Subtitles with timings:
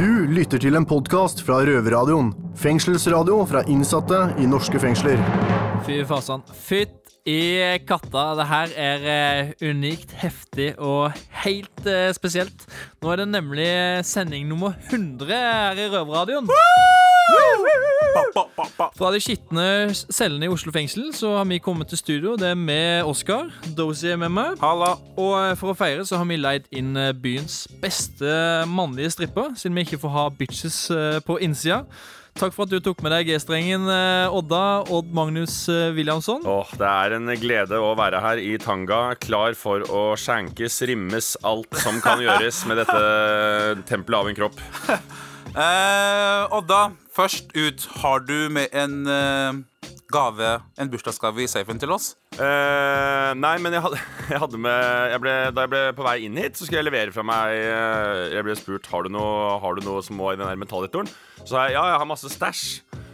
[0.00, 2.30] Du lytter til en podkast fra Røverradioen.
[2.56, 5.20] Fengselsradio fra innsatte i norske fengsler.
[5.84, 6.40] Fy fasan.
[6.56, 8.24] Fytt i katta.
[8.38, 11.12] Det her er eh, unikt, heftig og
[11.44, 12.66] helt eh, spesielt.
[13.02, 13.70] Nå er det nemlig
[14.06, 16.50] sending nummer 100 her i Røverradioen.
[18.98, 22.36] Fra de skitne cellene i Oslo fengsel så har vi kommet til studio.
[22.40, 23.50] Det er med Oskar.
[23.76, 24.56] Dozy er med meg.
[24.62, 24.96] Halla.
[25.16, 29.78] Og eh, for å feire så har vi leid inn byens beste mannlige stripper, siden
[29.78, 30.86] vi ikke får ha bitches
[31.26, 31.84] på innsida.
[32.38, 34.62] Takk for at du tok med deg G-strengen, eh, Odda.
[34.92, 36.44] Odd Magnus eh, Williamson.
[36.46, 41.34] Åh, det er en glede å være her i tanga, klar for å skjenkes, rimmes,
[41.44, 43.02] alt som kan gjøres med dette
[43.90, 44.62] tempelet av en kropp.
[45.50, 46.84] Eh, Odda,
[47.20, 47.88] først ut.
[48.00, 49.58] Har du med en eh,
[50.12, 52.14] gave, en bursdagsgave i safen til oss?
[52.38, 53.98] Uh, nei, men jeg hadde,
[54.32, 56.88] jeg hadde med jeg ble, Da jeg ble på vei inn hit, så skulle jeg
[56.88, 60.32] levere fra meg eh, Jeg ble spurt har du noe, har du noe som må
[60.32, 61.10] i den metalldetektoren.
[61.42, 62.64] Så sa jeg ja, jeg har masse stæsj.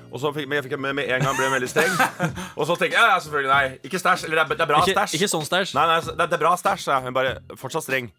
[0.06, 1.96] Og så fikk, jeg fikk med, med en gang ble jeg veldig streng.
[2.58, 3.64] Og så tenker jeg ja, selvfølgelig nei.
[3.88, 4.28] Ikke stæsj.
[4.28, 5.16] Eller det er, det er bra Ikke, stæsj.
[5.18, 5.74] ikke sånn stæsj.
[5.76, 8.12] Nei, nei, det, det er bra stæsj, sa jeg, men bare fortsatt streng.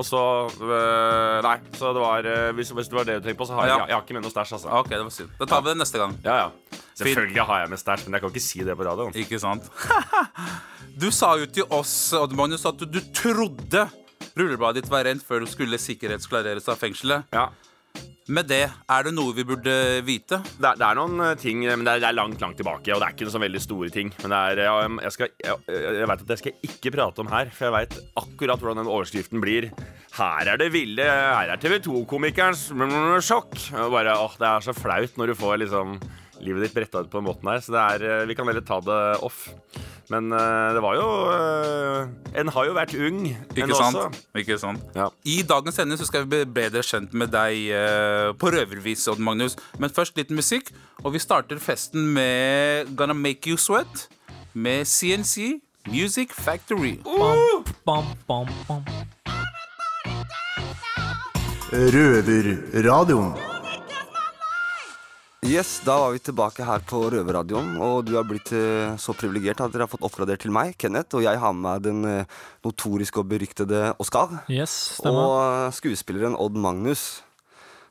[0.00, 3.40] Og så øh, Nei, så det var øh, hvis, hvis det var det du tenkte
[3.42, 3.86] på, så har jeg, Ja.
[3.90, 4.70] jeg, har ikke med noe stæsj, altså.
[4.80, 5.32] Ok, det var synd.
[5.40, 6.14] Da tar vi det neste gang.
[6.24, 6.78] Ja, ja.
[7.00, 9.16] Selvfølgelig har jeg med stæsj, men jeg kan ikke si det på radioen.
[9.24, 9.68] Ikke sant?
[11.00, 13.84] Du sa jo til oss Magnus, at du, du trodde
[14.36, 17.24] rullebladet ditt var rent før du skulle sikkerhetsklareres av fengselet.
[17.32, 17.46] Ja.
[18.30, 19.72] Med det, er det noe vi burde
[20.06, 20.38] vite?
[20.54, 23.00] Det det er noen øh, ting, men det er, det er langt, langt tilbake, og
[23.02, 24.12] det er ikke noen så veldig store ting.
[24.22, 25.56] Men er, jeg, jeg, jeg,
[25.98, 28.84] jeg vet at det skal jeg ikke prate om her, for jeg vet akkurat hvordan
[28.84, 29.66] den overskriften blir.
[30.14, 32.68] Her er det ville, her er TV 2-komikerens
[33.26, 33.56] sjokk.
[33.96, 35.98] Bare, åh, det er så flaut når du får liksom
[36.44, 38.64] livet ditt bretta ut på den måten her, så det er, øh, vi kan heller
[38.66, 39.48] ta det off.
[40.10, 42.08] Men øh, det var jo øh,
[42.40, 43.96] En har jo vært ung, Ikke sant?
[43.96, 44.22] også.
[44.34, 44.82] Ikke sant?
[44.96, 45.06] Ja.
[45.24, 49.22] I dagens sending så skal vi bli bedre kjent med deg eh, på røvervis, Odd
[49.22, 49.54] Magnus.
[49.78, 50.72] Men først litt musikk,
[51.04, 54.08] og vi starter festen med Gonna Make You Sweat
[54.54, 56.98] med CNC Music Factory.
[57.86, 58.82] Bam, bam, bam.
[61.72, 63.49] Røverradioen.
[65.46, 69.62] Yes, Da var vi tilbake her på Røverradioen, og du har blitt eh, så privilegert
[69.64, 72.34] at dere har fått oppgradert til meg, Kenneth, og jeg har med meg den eh,
[72.66, 74.42] notoriske og beryktede Oskar.
[74.52, 75.24] Yes, stemmer.
[75.24, 77.22] Og eh, skuespilleren Odd Magnus.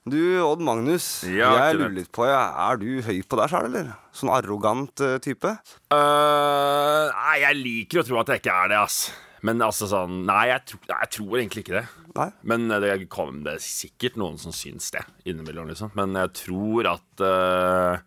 [0.05, 3.65] Du, Odd Magnus, Ja, jeg lurer litt på, ja, er du høy på deg sjøl,
[3.71, 3.89] eller?
[4.15, 5.55] Sånn arrogant eh, type?
[5.89, 8.99] Øh, nei, jeg liker å tro at jeg ikke er det, ass.
[9.47, 11.85] Men altså sånn Nei, jeg, tror- nei, jeg tror egentlig ikke det.
[12.17, 12.27] Nei?
[12.51, 15.94] Men eh, det, kom, det er sikkert noen som syns det innimellom, liksom.
[16.00, 18.01] Men jeg tror at uh,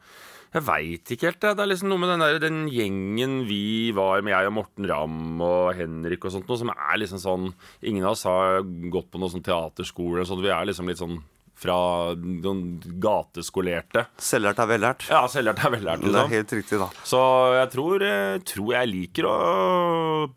[0.53, 1.55] Jeg veit ikke helt, det.
[1.57, 4.89] Det er liksom noe med den, der, den gjengen vi var med, jeg og Morten
[4.91, 7.47] Ramm og Henrik og sånt, noe som er liksom sånn
[7.89, 8.61] Ingen av oss har
[8.93, 10.37] gått på noe sånn teaterskole så.
[10.43, 11.17] Vi er liksom litt sånn
[11.63, 11.77] fra
[12.19, 12.65] noen
[13.03, 14.07] gateskolerte.
[14.19, 15.07] Selvlært er vellært.
[15.13, 16.35] Ja, selvlært er vellært, Det er liksom.
[16.35, 16.89] helt riktig, da.
[17.07, 17.23] Så
[17.57, 19.37] jeg tror, eh, tror jeg liker å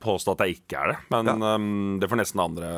[0.02, 0.98] påstå at jeg ikke er det.
[1.10, 2.70] Men ehm, det får nesten andre,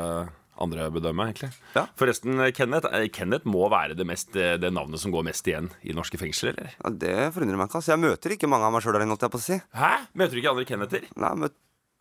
[0.58, 1.52] andre bedømme, egentlig.
[1.76, 1.86] Ja.
[2.00, 5.70] Forresten, Kenneth, eh, Kenneth må være det, mest, eh, det navnet som går mest igjen
[5.84, 6.72] i norske fengsler, eller?
[6.80, 7.82] Ja, det forundrer meg ikke.
[7.84, 7.94] Altså.
[7.94, 9.60] Jeg møter ikke mange av meg sjøl der inne, holdt jeg på å si.
[9.78, 9.92] Hæ?
[10.16, 11.10] Møter du ikke andre Kennether?
[11.20, 11.58] Nei, møtt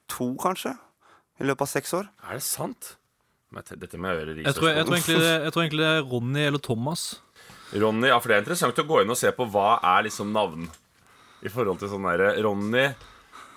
[0.09, 0.77] to, kanskje.
[1.43, 2.07] I løpet av seks år.
[2.31, 2.95] Er det sant?
[3.55, 6.43] Dette må jeg gjøre Jeg tror, jeg, tror egentlig jeg tror egentlig det er Ronny
[6.49, 7.05] eller Thomas.
[7.73, 10.33] Ronny, ja, for det er interessant å gå inn og se på hva er liksom
[10.35, 10.67] navn
[11.47, 12.87] i forhold til sånn derre Ronny,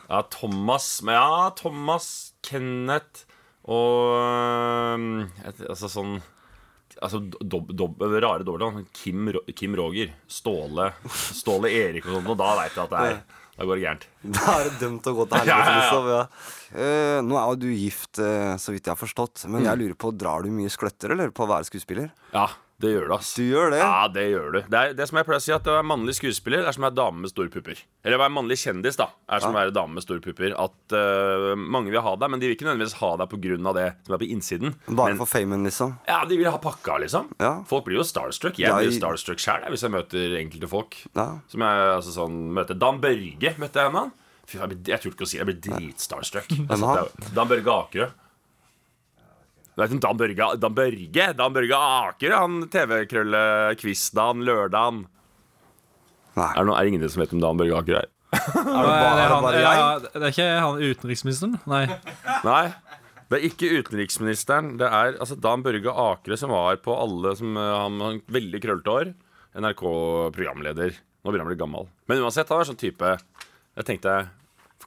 [0.10, 3.26] ja, Thomas Men ja, Thomas, Kenneth
[3.70, 6.22] og et- Altså sånn
[7.02, 8.86] Altså dob, dob, rare dobbeltnavn.
[8.92, 12.28] Kim, Kim Roger, Ståle, Ståle Erik og sånt.
[12.34, 13.22] Og da veit jeg at det er
[13.60, 14.08] Da går det gærent.
[14.40, 16.24] Da er det dømt å gå til helvete.
[16.72, 19.44] Eh, nå er jo du gift, eh, så vidt jeg har forstått.
[19.52, 22.14] Men jeg lurer på, drar du mye skløtter, eller, på å være skuespiller?
[22.32, 22.48] Ja,
[22.80, 23.34] det gjør du, ass.
[23.36, 23.80] Du gjør det?
[23.82, 24.60] Ja, det gjør du.
[24.72, 26.86] Det er det som jeg pleier å si, at å være mannlig skuespiller er som
[26.86, 27.82] å være dame med store pupper.
[28.06, 30.56] Eller å være mannlig kjendis, da, er som å være dame med store pupper.
[30.56, 33.74] At uh, mange vil ha deg, men de vil ikke nødvendigvis ha deg pga.
[33.76, 34.78] det som er på innsiden.
[34.88, 35.98] Bare men, for famen, liksom?
[36.08, 37.34] ja, de vil ha pakka, liksom.
[37.44, 37.52] Ja.
[37.68, 38.56] Folk blir jo starstruck.
[38.56, 40.96] Jeg Ja, blir starstruck sjæl hvis jeg møter enkelte folk.
[41.20, 41.28] Ja.
[41.52, 44.08] Som jeg altså sånn møter Dan Børge møtte jeg henne.
[44.50, 45.44] Fy jeg jeg turte ikke å si det.
[45.44, 46.56] Jeg blir dritstarstruck.
[46.64, 47.12] Er?
[47.36, 48.10] Dan Børge Akerø.
[49.80, 53.44] Du vet Dan Børge Dan Børge, Dan Børge Aker, Han TV-krølle
[53.80, 55.06] Quiz-Dan, Lørdan.
[56.36, 56.48] Nei.
[56.52, 58.10] Er det, noe, er det ingen som vet om Dan Børge Aker er?
[58.36, 60.02] Er det bare, er det ja, jeg?
[60.12, 61.56] det er ikke han utenriksministeren?
[61.72, 61.86] Nei.
[62.44, 62.64] Nei.
[63.30, 64.74] Det er ikke utenriksministeren.
[64.82, 68.62] Det er altså Dan Børge Akre som var på alle som eh, Han har veldig
[68.66, 69.14] krøllete hår.
[69.64, 71.00] NRK-programleder.
[71.24, 71.88] Nå begynner han å bli gammel.
[72.12, 74.18] Men uansett, han er sånn type Jeg tenkte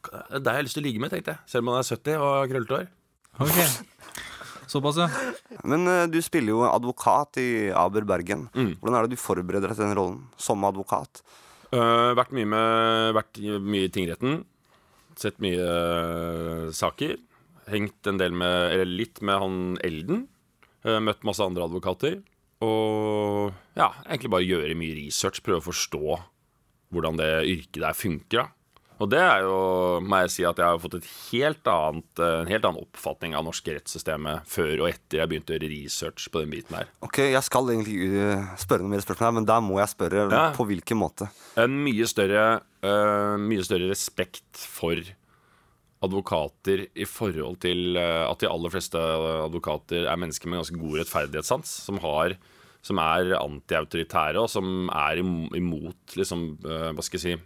[0.05, 1.45] Det er deg jeg har lyst til å ligge med, tenkte jeg.
[1.49, 2.93] Selv om han er 70 og har krøllete hår.
[3.41, 4.29] Ok
[4.71, 5.09] Såpass, ja.
[5.69, 8.49] Men uh, du spiller jo advokat i Aber Bergen.
[8.55, 8.77] Mm.
[8.81, 11.23] Hvordan er det du forbereder deg til den rollen som advokat?
[11.73, 14.43] Uh, vært mye med Vært mye i tingretten.
[15.19, 17.19] Sett mye uh, saker.
[17.73, 20.27] Hengt en del med Eller litt med han Elden.
[20.83, 22.19] Eh, møtt masse andre advokater.
[22.63, 25.43] Og ja, egentlig bare gjøre mye research.
[25.47, 26.19] Prøve å forstå
[26.93, 28.43] hvordan det yrket der funker.
[28.43, 28.62] da
[29.03, 29.55] og det er jo,
[30.07, 33.35] må jeg si, at jeg har fått et helt annet, eh, en helt annen oppfatning
[33.35, 36.93] av norske rettssystemet før og etter jeg begynte å gjøre research på den biten her.
[37.03, 40.29] Ok, Jeg skal egentlig eh, spørre noen mer spørsmål her, men der må jeg spørre.
[40.31, 40.45] Ja.
[40.55, 41.29] På hvilken måte?
[41.59, 42.47] En mye større,
[42.87, 45.03] uh, mye større respekt for
[46.03, 51.75] advokater i forhold til at de aller fleste advokater er mennesker med ganske god rettferdighetssans,
[51.87, 52.35] som, har,
[52.83, 57.37] som er antiautoritære, og som er imot liksom, Hva skal jeg si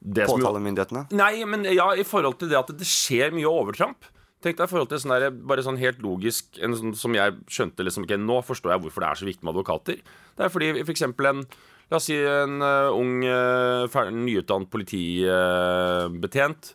[0.00, 1.06] Påtalemyndighetene?
[1.16, 4.08] Nei, men ja, i forhold til det at det skjer mye overtramp.
[4.40, 7.34] Tenk deg i forhold til sånn der, bare sånn helt logisk en sånn, Som jeg
[7.44, 10.00] skjønte liksom ikke Nå forstår jeg hvorfor det er så viktig med advokater.
[10.00, 11.44] Det er fordi for eksempel en
[11.90, 16.68] La oss si en uh, ung, uh, nyutdannet politibetjent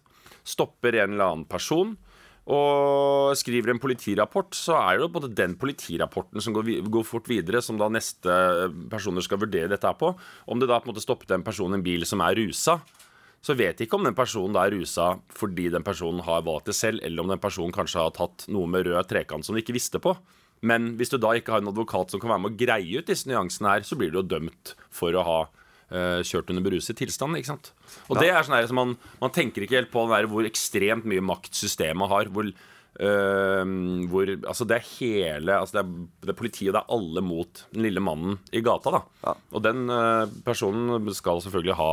[0.43, 1.95] stopper en eller annen person
[2.45, 7.25] og skriver en politirapport, så er det jo både den politirapporten som går, går fort
[7.31, 8.29] videre, som da neste
[8.91, 10.11] personer skal vurdere dette her på.
[10.45, 12.77] Om det da på en måte stoppet en person i en bil som er rusa,
[13.45, 17.03] så vet ikke om den personen er rusa fordi den personen har valgt det selv,
[17.05, 20.01] eller om den personen kanskje har tatt noe med rød trekant som de ikke visste
[20.01, 20.15] på.
[20.65, 23.09] Men hvis du da ikke har en advokat som kan være med å greie ut
[23.09, 26.97] disse nyansene her, så blir du jo dømt for å ha uh, kjørt under beruset
[26.97, 27.37] tilstand.
[27.37, 27.73] ikke sant?
[28.09, 31.05] Og det er sånn her som man, man tenker ikke helt på der hvor ekstremt
[31.09, 32.31] mye makt systemet har.
[32.33, 33.63] hvor uh,
[34.09, 37.25] hvor, altså det er hele altså det, er, det er politiet, og det er alle
[37.29, 38.95] mot den lille mannen i gata.
[38.95, 39.35] da Ja.
[39.53, 41.91] Og den uh, personen skal selvfølgelig ha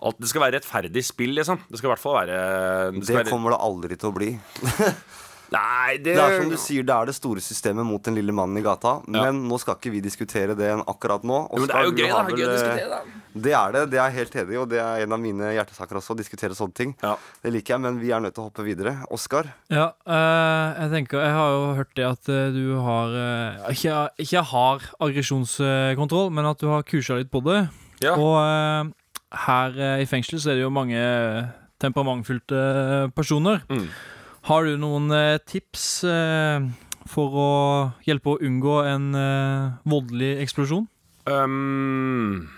[0.00, 1.60] alt, Det skal være rettferdig spill, liksom.
[1.68, 2.40] Det skal i hvert fall være
[2.94, 4.32] det Det være, kommer det aldri til å bli.
[5.54, 8.32] Nei, det, Det er som du sier, det er det store systemet mot den lille
[8.34, 8.96] mannen i gata.
[9.06, 9.26] Ja.
[9.26, 11.44] Men nå skal ikke vi diskutere det akkurat nå.
[11.52, 12.22] Jo, men det er jo gøy, da.
[12.26, 13.20] vel, gøy å eh, diskutere, det.
[13.44, 13.82] Det er det.
[13.92, 16.78] Det er helt enig og det er en av mine hjertesaker også, å diskutere sånne
[16.80, 16.96] ting.
[17.04, 17.14] Ja.
[17.44, 18.96] Det liker jeg, men vi er nødt til å hoppe videre.
[19.14, 23.70] Oskar, Ja, øh, jeg tenker Jeg har jo hørt det at eh, du har øh,
[23.76, 27.66] ikke, ikke har aggresjonskontroll, men at du har kursa litt på det.
[28.02, 28.16] Ja.
[28.18, 28.92] Og eh,
[29.46, 31.00] her eh, i fengsel så er det jo mange
[31.82, 33.62] temperamentfylte personer.
[33.68, 33.88] Mm.
[34.48, 36.66] Har du noen eh, tips eh,
[37.10, 37.52] for å
[38.06, 39.10] hjelpe å unngå en
[39.84, 40.86] voldelig eksplosjon?
[41.28, 42.48] Um,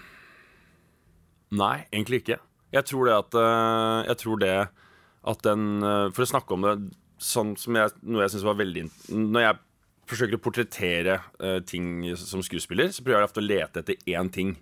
[1.54, 2.40] nei, egentlig ikke.
[2.74, 3.36] Jeg tror det at
[4.08, 4.54] Jeg tror det
[5.30, 5.62] at den
[6.10, 6.72] For å snakke om det
[7.22, 8.82] sånn som jeg, noe jeg syns var veldig
[9.14, 9.60] Når jeg
[10.10, 11.14] forsøker å portrettere
[11.70, 14.52] ting som skuespiller, så prøver jeg ofte å lete etter én ting.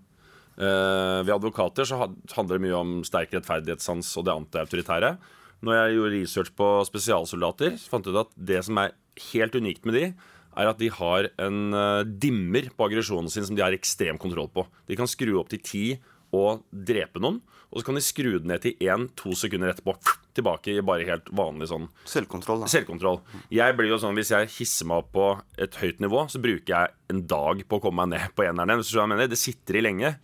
[0.55, 1.99] Eh, ved advokater så
[2.37, 5.17] handler det mye om sterk rettferdighetssans og det antiautoritære.
[5.65, 8.95] Når jeg gjorde research på spesialsoldater, så fant jeg ut at det som er
[9.33, 10.07] helt unikt med de,
[10.55, 14.51] er at de har en eh, dimmer på aggresjonen sin som de har ekstrem kontroll
[14.55, 14.67] på.
[14.87, 15.87] De kan skru opp til ti
[16.35, 17.41] og drepe noen,
[17.71, 19.97] og så kan de skru den ned til én-to sekunder etterpå.
[20.35, 22.63] Tilbake i bare helt vanlig sånn selvkontroll.
[22.63, 22.71] da.
[22.71, 23.21] Selvkontroll.
[23.55, 25.27] Jeg blir jo sånn, Hvis jeg hisser meg opp på
[25.59, 28.79] et høyt nivå, så bruker jeg en dag på å komme meg ned på eneren.
[28.83, 29.31] Hvis du mener.
[29.31, 30.15] Det sitter i lenge.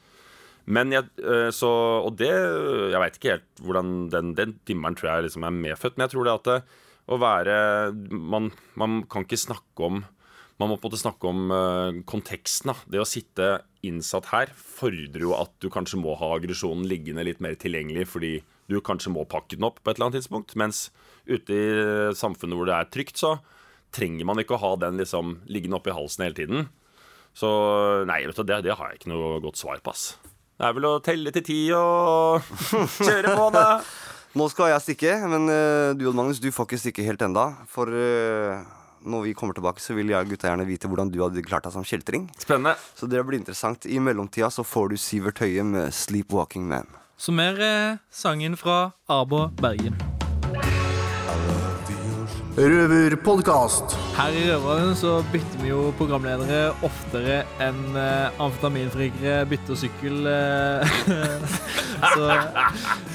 [0.66, 1.70] Men jeg, øh, så,
[2.04, 5.96] Og det Jeg veit ikke helt hvordan den, den dimmeren tror jeg liksom er medfødt,
[5.96, 6.58] men jeg tror det at det,
[7.10, 7.54] å være
[8.10, 10.04] man, man kan ikke snakke om
[10.60, 12.68] man må på en måte snakke om uh, konteksten.
[12.68, 12.76] da.
[12.92, 13.46] Det å sitte
[13.86, 18.34] innsatt her fordrer jo at du kanskje må ha aggresjonen liggende litt mer tilgjengelig fordi
[18.68, 20.52] du kanskje må pakke den opp på et eller annet tidspunkt.
[20.60, 20.90] Mens
[21.24, 21.64] ute i
[22.16, 23.38] samfunnet hvor det er trygt, så
[23.96, 26.68] trenger man ikke å ha den liksom liggende oppi halsen hele tiden.
[27.32, 27.48] Så
[28.10, 30.29] nei, vet du, det, det har jeg ikke noe godt svar på, ass.
[30.60, 32.44] Det er vel å telle til ti og
[33.06, 33.80] kjøre på, da.
[34.36, 37.46] Nå skal jeg stikke, men uh, du og Magnus, du får ikke stikke helt enda.
[37.72, 38.60] For uh,
[39.00, 41.64] når vi kommer tilbake, så vil jeg og gutta gjerne vite hvordan du hadde klart
[41.64, 42.28] deg som kjeltring.
[42.44, 42.76] Spennende.
[42.92, 43.88] Så det blir interessant.
[43.88, 46.92] I mellomtida så får du Sivert Høie med 'Sleepwalking Man'.
[47.16, 49.96] Som er eh, sangen fra Abo Bergen.
[52.58, 53.92] Røverpodkast.
[54.16, 60.26] Her i Røveren så bytter vi jo programledere oftere enn uh, amfetaminfrikere bytter sykkel.
[60.26, 60.96] Uh,
[62.16, 62.26] så,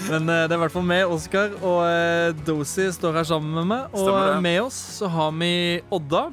[0.07, 3.51] men uh, det er i hvert fall meg, Oskar, og uh, Dozy står her sammen
[3.59, 3.97] med meg.
[3.99, 5.51] Og med oss så har vi
[5.91, 6.29] Odda.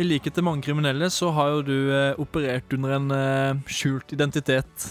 [0.00, 1.76] I likhet til mange kriminelle så har jo du
[2.18, 4.88] operert under en skjult identitet.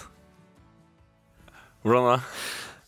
[1.83, 2.17] Hvordan da?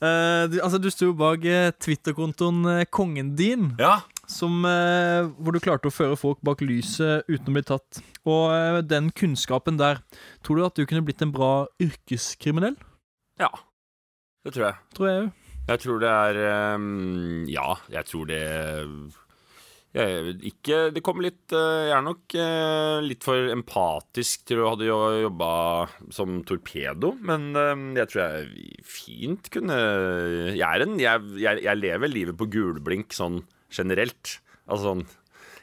[0.01, 1.43] Eh, du, altså, du sto bak
[1.81, 3.71] Twitter-kontoen Kongen din.
[3.81, 3.99] Ja.
[4.31, 7.99] Som, eh, hvor du klarte å føre folk bak lyset uten å bli tatt.
[8.25, 9.99] Og eh, den kunnskapen der,
[10.45, 12.77] tror du at du kunne blitt en bra yrkeskriminell?
[13.41, 13.51] Ja.
[14.45, 14.79] Det tror jeg.
[14.97, 15.31] Tror jeg jo.
[15.69, 16.37] Jeg tror det er
[16.73, 18.39] um, Ja, jeg tror det
[19.93, 22.35] Jeg, ikke, det kommer litt eh, Jeg er nok
[23.05, 25.49] litt for empatisk til å jo- jobba
[26.15, 29.77] som torpedo, men eh, jeg tror jeg fint kunne
[30.55, 34.37] Jeg er en jeg, jeg lever livet på gulblink sånn generelt.
[34.67, 35.07] Altså sånn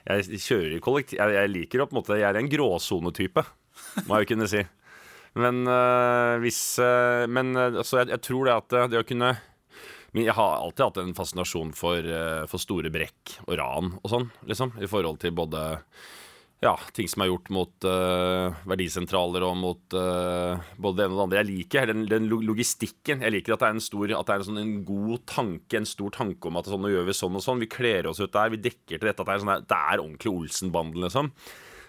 [0.08, 3.44] Jeg kjører i kollektiv jeg, jeg liker å på en måte Jeg er en gråsonetype,
[4.08, 4.64] må jeg jo kunne si.
[5.38, 9.36] Men øh, hvis øh, Men eh, altså, jeg, jeg tror det at det, å kunne
[10.16, 12.06] jeg har alltid hatt en fascinasjon for,
[12.48, 14.72] for store brekk og ran og sånn, liksom.
[14.80, 15.60] I forhold til både
[16.58, 21.20] ja, ting som er gjort mot uh, verdisentraler og mot uh, både det ene og
[21.20, 21.38] det andre.
[21.44, 23.22] Jeg liker den, den logistikken.
[23.22, 25.78] Jeg liker at det er en stor At det er en, sånn, en god tanke,
[25.78, 27.62] en stor tanke om at sånn, nå gjør vi sånn og sånn.
[27.62, 29.22] Vi kler oss ut der, vi dekker til dette.
[29.22, 31.30] At det er, sånn, det er ordentlig Olsen-banden, liksom.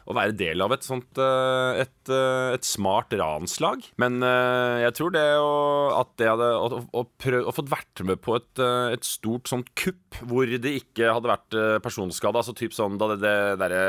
[0.09, 3.83] Å være del av et sånt eh, et, et smart ranslag.
[4.01, 4.23] Men
[4.81, 5.51] jeg tror det å
[5.99, 8.61] At det hadde Å, å, prøv, å fått vært med på et,
[8.95, 13.19] et stort sånt kupp hvor det ikke hadde vært personskade, altså typ sånn da det,
[13.21, 13.83] det derre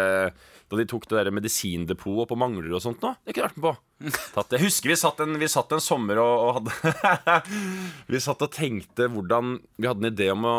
[0.71, 3.11] da de tok det der medisindepotet på Manglerud og sånt nå.
[3.27, 4.11] Det kunne jeg vært med på.
[4.37, 7.41] Tatt, jeg husker vi satt en, vi satt en sommer og, og hadde
[8.13, 10.55] Vi satt og tenkte hvordan Vi hadde en idé om å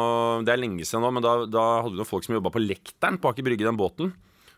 [0.46, 2.62] Det er lenge siden nå, men da, da hadde vi noen folk som jobba på
[2.62, 4.12] Lekteren på Aker Brygge, den båten.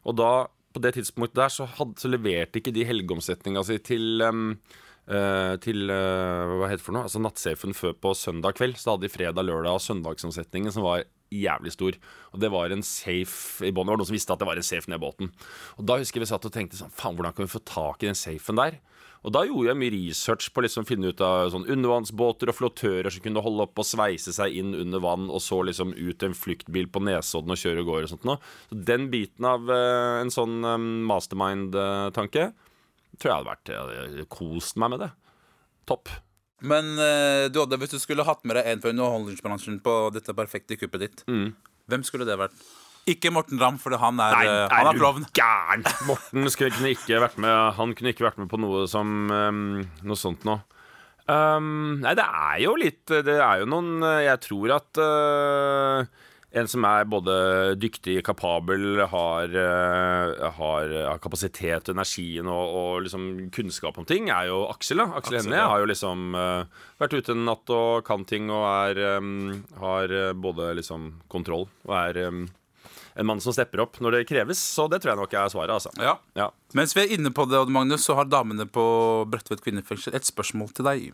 [0.10, 0.32] Og da,
[0.74, 4.58] på det tidspunktet der, så, hadde, så leverte ikke de helgeomsetninga si til um,
[5.04, 7.10] til eh, hva heter det for noe?
[7.10, 8.78] Altså nattsafen før på søndag kveld.
[8.80, 11.98] Så da hadde de fredag, lørdag og søndagsomsetningen som var jævlig stor.
[12.34, 13.88] Og det var en safe i bånn.
[13.88, 15.34] Det var noen som visste at det var en safe ned i båten.
[15.78, 18.04] Og da husker jeg vi satt og tenkte sånn Faen, hvordan kan vi få tak
[18.04, 18.80] i den safen der?
[19.24, 22.58] Og da gjorde jeg mye research på å liksom finne ut av sånn undervannsbåter og
[22.58, 26.26] flottører som kunne holde opp og sveise seg inn under vann, og så liksom ut
[26.28, 28.42] en flyktbil på Nesodden og kjøre og gå og sånt noe.
[28.68, 32.50] Så den biten av uh, en sånn um, mastermind-tanke
[33.14, 35.12] tror jeg hadde vært Jeg hadde kost meg med det.
[35.88, 36.12] Topp.
[36.64, 40.36] Men eh, du Odde, hvis du skulle hatt med deg en fra underholdningsbransjen på dette
[40.38, 42.56] perfekte kuppet ditt, hvem skulle det vært?
[43.12, 45.26] Ikke Morten Ramm, for han er, Nei, eh, han er klovn.
[45.36, 45.84] gæren?
[46.08, 49.82] Morten skulle, kunne ikke vært med Han kunne ikke vært med på noe som um,
[50.08, 50.64] Noe sånt noe.
[51.28, 56.08] Um, nei, det er jo litt Det er jo noen Jeg tror at uh,
[56.54, 57.36] en som er både
[57.82, 64.52] dyktig, kapabel, har, uh, har, har kapasitet, energien og, og liksom kunnskap om ting, er
[64.52, 65.02] jo Aksel.
[65.02, 65.70] da Aksel Aksel, Hennie ja.
[65.72, 70.12] har jo liksom uh, vært ute en natt og kan ting og er um, Har
[70.38, 72.46] både liksom kontroll og er um,
[73.16, 74.62] en mann som stepper opp når det kreves.
[74.62, 75.74] Så det tror jeg nok er svaret.
[75.76, 76.18] altså Ja.
[76.38, 76.50] Ja.
[76.74, 78.86] Mens vi er inne på det, Odd Magnus, så har damene på
[79.30, 81.10] Bredtvet kvinnefengsel et spørsmål til deg.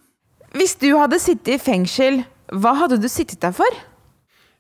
[0.55, 2.23] Hvis du hadde sittet i fengsel,
[2.55, 3.69] hva hadde du sittet der for?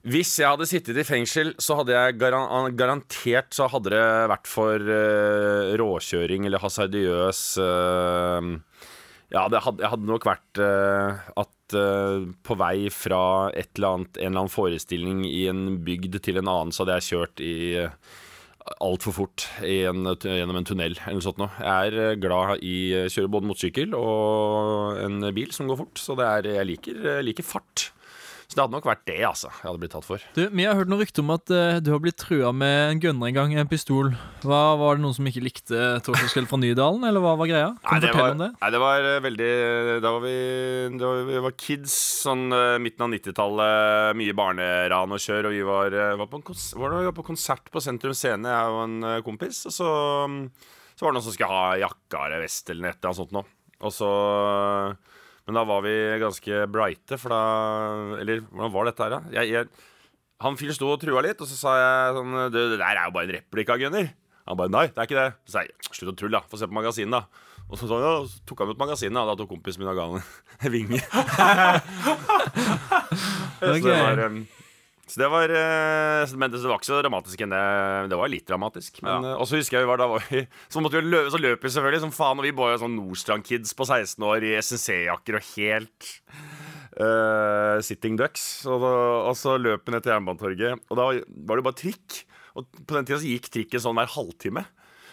[0.07, 4.47] Hvis jeg hadde sittet i fengsel, så hadde jeg garan garantert Så hadde det vært
[4.47, 8.39] for uh, råkjøring eller hasardiøs uh,
[9.33, 14.31] Ja, det hadde, hadde nok vært uh, at på vei fra et eller annet, en
[14.31, 17.51] eller annen forestilling i en bygd til en annen, så hadde jeg kjørt i
[18.81, 21.51] altfor fort en, gjennom en tunnel eller noe sånt noe.
[21.61, 26.17] Jeg er glad i å kjøre både motorsykkel og en bil som går fort, så
[26.25, 27.91] er, jeg liker, liker fart.
[28.49, 30.23] Så det hadde nok vært det, altså, jeg hadde blitt tatt for.
[30.33, 33.01] Du, Vi har hørt noen rykter om at uh, du har blitt trua med en
[33.03, 34.07] gunner en gang, en pistol.
[34.41, 37.67] Hva, Var det noen som ikke likte Torskjell fra Nydalen, eller hva var greia?
[37.85, 38.47] Kan du fortelle var, om det?
[38.55, 39.51] Nei, det var eh, veldig
[40.01, 40.33] Da var vi,
[40.95, 44.17] da var vi var kids, sånn eh, midten av 90-tallet.
[44.17, 45.51] Mye barneran og kjør.
[45.51, 48.73] Og vi var, var, på en kons var det, på konsert på Sentrum Scene, jeg
[48.73, 49.61] og en kompis.
[49.69, 49.91] Og så,
[50.25, 50.41] mm,
[50.95, 53.45] så var det noen som skulle ha jakka eller vest eller noe sånt noe.
[53.85, 54.09] Og så
[55.49, 57.41] Men da var vi ganske brighte, for da
[58.21, 59.19] Eller hvordan var dette her, da?
[59.33, 59.87] Jeg, jeg,
[60.45, 63.07] han fyren sto og trua litt, og så sa jeg sånn Du, det der er
[63.07, 64.11] jo bare en replikk av Gunner.
[64.45, 65.31] Han bare nei, det er ikke det.
[65.49, 66.45] Så sa jeg slutt å tulle, da.
[66.49, 67.25] Få se på magasinet, da.
[67.69, 69.97] Og så, så, ja, så tok han ut magasinet, og da tok kompisen min og
[69.97, 71.01] ga han en vinge.
[73.59, 74.39] så det var um,
[75.09, 77.63] så det var eh, Men det var ikke så dramatisk enn det.
[78.11, 79.01] Det var litt dramatisk.
[79.01, 79.35] Men, ja.
[79.41, 81.65] Og så husker jeg vi var da var vi Så måtte vi løpe, så løp
[81.65, 82.41] vi selvfølgelig som faen.
[82.41, 86.09] Og vi var jo sånn Nordstrand-kids på 16 år i SNC-jakker og helt
[86.99, 88.45] uh, sitting ducks.
[88.69, 88.91] Og, da,
[89.31, 91.15] og så løp vi ned til Jernbanetorget, og da var
[91.57, 92.19] det jo bare trikk.
[92.57, 94.65] Og på den tida så gikk trikken sånn hver halvtime.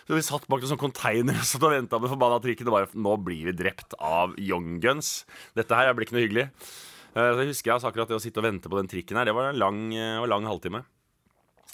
[0.07, 2.69] Så vi satt bak en sånn container og og venta med forbanna trikken.
[2.69, 5.25] Og bare Nå blir vi drept av Young Guns.
[5.59, 6.47] Dette her blir ikke noe hyggelig.
[7.17, 9.17] Eh, Så jeg husker jeg altså akkurat det å sitte og vente på den trikken
[9.17, 9.25] her.
[9.25, 10.85] Det var en lang, eh, var en lang halvtime.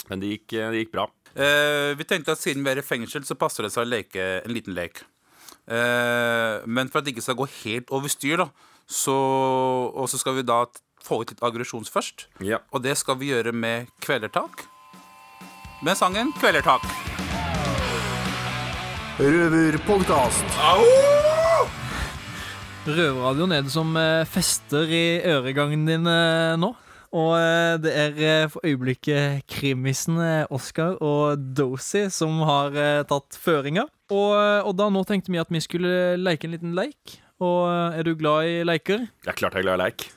[0.09, 1.07] Men det gikk, eh, det gikk bra.
[1.35, 4.43] Eh, vi tenkte at siden vi er i fengsel, så passer det seg å leke
[4.45, 5.03] en liten lek.
[5.67, 8.47] Eh, men for at det ikke skal gå helt over styr, da,
[8.87, 9.15] så,
[9.95, 10.65] og så skal vi da
[11.03, 12.27] få ut litt aggresjon først.
[12.39, 12.59] Ja.
[12.71, 14.65] Og det skal vi gjøre med Kvelertak.
[15.83, 16.83] Med sangen Kvelertak.
[19.19, 21.42] Røverpodkast.
[22.83, 26.73] Røverradioen er det som eh, fester i øregangen din eh, nå.
[27.15, 30.17] Og eh, det er for øyeblikket krimisen
[30.51, 32.75] Oscar og Dozy som har
[33.07, 33.85] tatt føringa.
[34.11, 34.35] Og,
[34.67, 37.21] og da nå tenkte vi at vi skulle leke en liten leik.
[37.39, 39.07] Og er du glad i leker?
[39.23, 40.07] Jeg er klart jeg er glad i leik.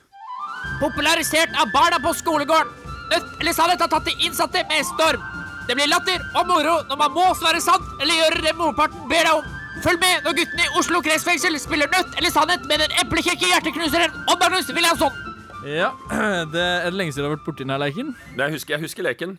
[0.82, 2.74] Popularisert av barna på skolegården.
[3.12, 5.22] Nødt eller sannhet har tatt de innsatte med storm.
[5.70, 9.22] Det blir latter og moro når man må svare sant eller gjøre det morparten ber
[9.22, 9.55] deg om.
[9.84, 14.14] Følg med når guttene i Oslo kretsfengsel spiller nødt eller sannhet med den eplekjekke hjerteknuseren
[14.32, 15.18] Odd Magnus Williamson.
[15.66, 15.90] Ja,
[16.54, 18.14] det er det lenge siden du har vært borti denne leken.
[18.34, 19.36] Men Jeg husker, jeg husker leken.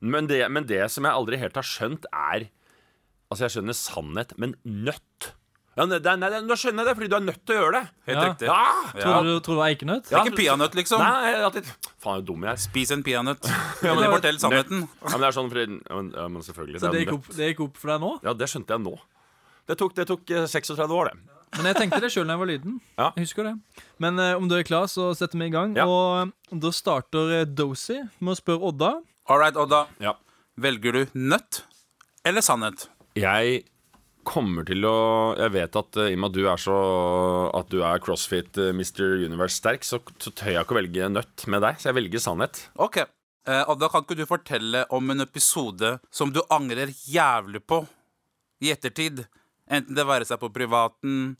[0.00, 2.48] Men det, men det som jeg aldri helt har skjønt, er
[3.30, 5.28] Altså, jeg skjønner sannhet, men nødt.
[5.78, 7.74] Ja, nei, nei, nei, Nå skjønner jeg det, fordi du er nødt til å gjøre
[7.76, 7.82] det.
[8.08, 8.24] Helt Ja.
[8.26, 8.48] riktig.
[8.48, 8.64] Ja!
[9.04, 10.08] Tror du, tror du det er eikenøtt?
[10.08, 10.98] Det er ikke peanøtt, liksom.
[11.04, 11.68] Nei, alltid
[12.02, 12.58] Faen, så dum jeg er.
[12.64, 13.46] Spis en peanøtt.
[13.86, 14.82] Eller fortell sannheten.
[14.90, 16.82] Ja, men det er sånn fordi Ja, men, ja, men selvfølgelig.
[16.82, 18.10] Så er det gikk, opp, det gikk opp for deg nå?
[18.26, 18.96] Ja, det skjønte jeg nå.
[19.70, 21.36] Det tok, det tok eh, 36 år, det.
[21.58, 22.76] Men jeg tenkte det sjøl da jeg var liten.
[22.98, 23.08] Ja.
[23.16, 23.54] Jeg husker det.
[24.02, 25.74] Men eh, om du er klar, så setter vi i gang.
[25.78, 25.86] Ja.
[25.90, 28.92] Og eh, da starter eh, Dozy med å spørre Odda.
[29.30, 29.84] All right, Odda.
[30.02, 30.16] Ja.
[30.60, 31.62] Velger du nøtt
[32.26, 32.88] eller sannhet?
[33.18, 33.62] Jeg
[34.28, 36.74] kommer til å Jeg vet at eh, i og med at du er så
[37.56, 39.24] At du er CrossFit eh, Mr.
[39.24, 41.80] Universe sterk, så, så tør jeg ikke å velge nøtt med deg.
[41.80, 42.62] Så jeg velger sannhet.
[42.78, 43.00] Ok.
[43.48, 47.82] Eh, Odda, kan ikke du fortelle om en episode som du angrer jævlig på
[48.60, 49.24] i ettertid?
[49.70, 51.36] Enten det være seg på privaten,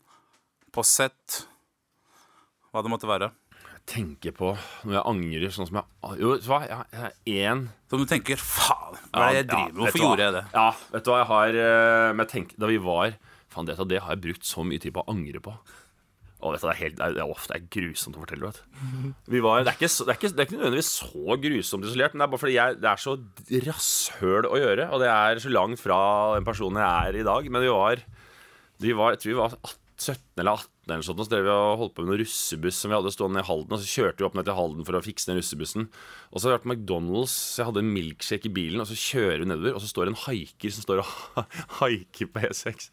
[0.70, 1.40] på sett,
[2.70, 3.32] hva det måtte være.
[3.66, 4.50] Jeg Tenker på
[4.86, 6.58] når jeg angrer, sånn som jeg Jo, vet du hva?
[6.68, 9.74] Jeg har én Som du tenker 'faen, hva er det jeg driver med?
[9.74, 12.58] ja, Hvorfor gjorde jeg det?' Ja, vet du hva jeg har eh, Men jeg tenker,
[12.60, 13.16] Da vi var
[13.50, 15.56] Faen, det, det har jeg brukt så mye tid på å angre på.
[16.40, 18.52] Og dette det, er helt, det, er, det, er, grusomt å fortelle.
[19.44, 22.32] var, det, er ikke, det, det er ikke nødvendigvis så grusomt isolert, men det er
[22.32, 23.16] bare fordi jeg, det er så
[23.68, 24.88] rasshøl å gjøre.
[24.94, 26.00] Og det er så langt fra
[26.38, 27.52] den personen jeg er i dag.
[27.52, 28.04] Men vi var,
[28.80, 29.56] vi var Jeg tror vi var
[30.00, 32.78] 17 eller 18 eller sånt, og så drev vi og holdt på med noen russebuss
[32.80, 33.74] som vi hadde stående i Halden.
[33.76, 35.90] Og så kjørte vi opp ned til Halden for å fikse den russebussen.
[36.32, 38.88] Og så har vi vært på McDonald's, så jeg hadde en milkshake i bilen, og
[38.90, 41.44] så kjører vi nedover, og så står det en haiker som står og
[41.82, 42.88] haiker på E6.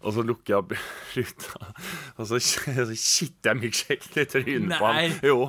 [0.00, 0.74] Og så lukker jeg opp
[1.16, 1.70] ruta,
[2.16, 2.40] og så,
[2.90, 5.18] så kitter jeg milkshaken i trynet på ham.
[5.26, 5.40] Jo.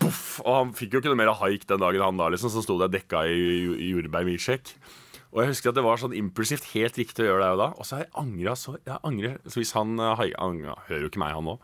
[0.00, 2.52] Buff, og han fikk jo ikke noe mer haik den dagen, han da, liksom.
[2.52, 3.44] Så sto det dekka i,
[3.80, 4.76] i jordbærmilkshake.
[5.30, 7.68] Og jeg husker at det var sånn impulsivt helt riktig å gjøre det jo da.
[7.78, 11.22] Og så har jeg angra så jeg angrer, så Hvis han uh, hører jo ikke
[11.22, 11.56] meg, han nå.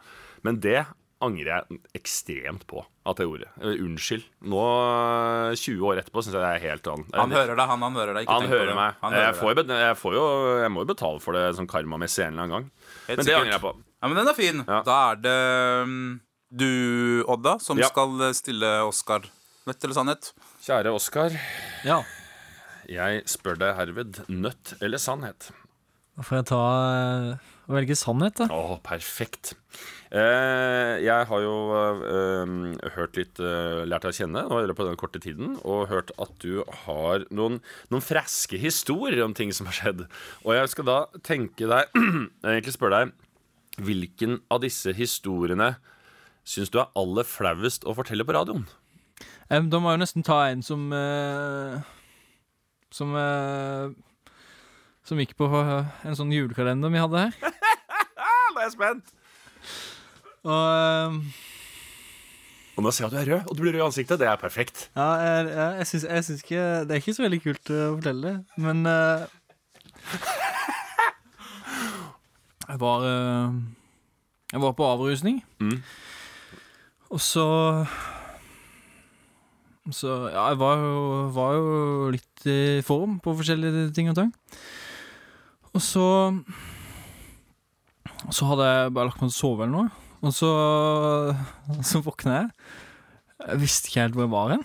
[0.46, 0.78] Men det
[1.24, 3.48] angrer jeg ekstremt på at jeg gjorde.
[3.62, 4.24] Eh, unnskyld.
[4.52, 7.14] Nå, uh, 20 år etterpå, syns jeg det er helt annet.
[7.16, 8.26] Han hører deg, han, han hører deg.
[8.26, 8.76] Ikke Han tenk hører det.
[8.76, 8.98] meg.
[9.00, 10.26] Han hører jeg, får, jeg, får jo,
[10.60, 12.68] jeg må jo betale for det sånn karmamessig en eller annen gang.
[13.08, 13.72] Helt Men det angrer jeg på.
[13.96, 14.62] Ja, men den er fin.
[14.66, 14.82] Ja.
[14.86, 15.38] Da er det
[15.88, 16.04] mm,
[16.62, 16.70] du,
[17.32, 17.88] Odda, som Ja.
[17.90, 19.24] skal stille Oskar.
[19.66, 20.32] Nødt eller sannhet?
[20.62, 21.34] Kjære Oskar,
[21.86, 22.02] Ja.
[22.86, 25.48] jeg spør deg herved nødt eller sannhet?
[26.16, 26.60] Da får jeg ta
[27.66, 28.46] eh, og velge sannhet, da.
[28.54, 29.54] Å, perfekt.
[30.14, 32.54] Eh, jeg har jo eh,
[32.94, 36.32] hørt litt eh, lært deg å kjenne nå på den korte tiden, og hørt at
[36.44, 37.58] du har noen,
[37.90, 40.06] noen freske historier om ting som har skjedd.
[40.46, 41.90] Og jeg skal da tenke deg
[42.46, 43.14] Egentlig spørre deg
[43.76, 45.74] hvilken av disse historiene
[46.46, 48.64] syns du er aller flauest å fortelle på radioen?
[49.50, 51.76] Em, da må jeg jo nesten ta en som eh,
[52.92, 53.92] Som eh,
[55.06, 57.55] Som gikk på eh, en sånn julekalender vi hadde her.
[58.66, 59.06] Nå er jeg spent!
[60.46, 61.10] Og eh,
[62.76, 64.18] Og nå ser jeg at du er rød, og du blir rød i ansiktet.
[64.20, 64.76] Det er perfekt.
[64.96, 67.74] ja, jeg, jeg, jeg, syns, jeg syns ikke Det er ikke så veldig kult å
[67.96, 69.20] fortelle det, men eh,
[72.66, 73.48] Jeg var eh,
[74.52, 75.78] Jeg var på avrusning, Mm.
[77.10, 77.44] og så
[79.90, 80.94] Så ja, jeg var jo,
[81.34, 84.32] var jo litt i form på forskjellige ting og tang.
[85.72, 86.02] Og så
[88.34, 90.06] Så hadde jeg bare lagt meg til å sove eller noe.
[90.26, 90.50] Og så,
[91.86, 92.48] så våkna jeg.
[93.46, 94.64] Jeg visste ikke helt hvor jeg var hen.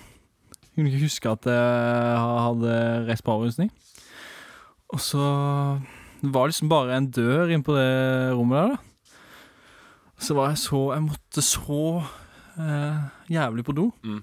[0.62, 2.76] Jeg kunne ikke huske at jeg hadde
[3.10, 3.72] reist på avrusning.
[4.92, 5.26] Og så
[6.22, 9.16] Det var liksom bare en dør inn på det rommet der, da.
[10.22, 11.80] Så var jeg så Jeg måtte så
[12.62, 13.00] eh,
[13.34, 13.88] jævlig på do.
[14.06, 14.22] Mm.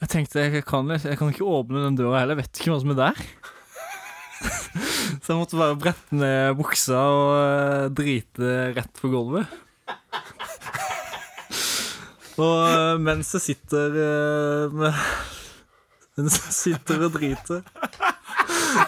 [0.00, 2.80] Jeg tenkte jeg kan, jeg kan ikke åpne den døra heller, jeg vet ikke hva
[2.80, 3.24] som er der.
[5.30, 9.46] Så jeg måtte bare brette ned buksa og eh, drite rett på gulvet.
[12.42, 14.90] og eh, mens jeg sitter eh, med
[16.18, 17.60] Mens jeg sitter og driter,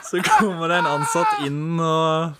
[0.03, 2.35] så kommer det en ansatt inn og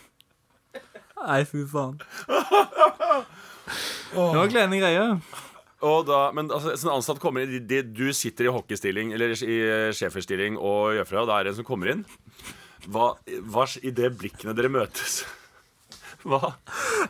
[1.23, 2.03] Nei, fy faen.
[2.27, 5.15] Det var kleine greier.
[5.87, 9.35] Og da, men altså, så en ansatt kommer inn de, Du sitter i hockeystilling Eller
[9.35, 9.57] i
[9.95, 12.05] schæferstilling og gjør fra Og da er det en som kommer inn
[12.91, 13.13] Hva,
[13.53, 15.21] hva i det blikkene dere møtes
[16.29, 16.55] Hva?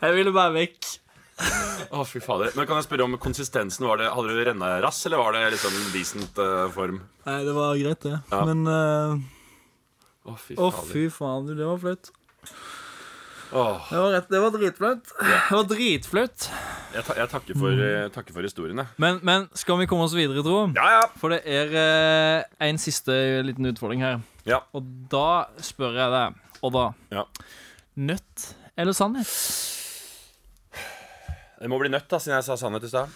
[0.01, 0.91] Jeg ville bare vekk.
[1.93, 2.53] Å, fy fader.
[2.57, 3.85] Men kan jeg spørre om konsistensen?
[3.85, 7.01] Var det, hadde du rennerass, eller var det liksom en decent uh, form?
[7.27, 8.15] Nei, det var greit, det.
[8.31, 8.41] Ja.
[8.49, 9.21] Men eh,
[10.29, 12.09] Å, fy oh, fy faen, det var flaut.
[13.53, 15.11] Åh, Det var, rett, det var dritflaut.
[15.19, 16.45] Det var dritflaut.
[16.95, 18.87] jeg, ta, jeg takker, for, eh, takker for historien, jeg.
[18.97, 20.63] Men, men skal vi komme oss videre, tro?
[20.73, 21.03] Ja, ja.
[21.21, 23.13] For det er eh, en siste
[23.45, 24.23] liten utfordring her.
[24.49, 24.63] Ja.
[24.73, 26.87] Og da spør jeg deg, Odda.
[27.13, 27.27] Ja.
[28.09, 29.29] Nøtt eller sannhet?
[31.61, 33.13] Det må bli nødt, da, siden jeg sa sannhet i stad.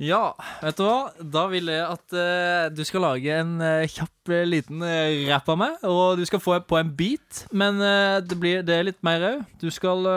[0.00, 0.32] Ja,
[0.62, 1.10] vet du hva?
[1.20, 5.50] Da vil jeg at uh, du skal lage en uh, kjapp eh, liten uh, rapp
[5.52, 5.82] av meg.
[5.84, 7.76] Og du skal få på en beat, men
[8.24, 9.42] det, blir, det er litt mer òg.
[9.60, 10.08] Du skal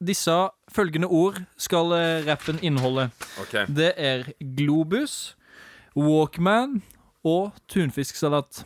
[0.00, 0.32] Disse
[0.72, 1.92] følgende ord skal
[2.24, 3.10] rappen inneholde.
[3.42, 3.66] Okay.
[3.68, 5.36] Det er Globus,
[5.92, 6.78] Walkman
[7.20, 8.62] og tunfisksalat.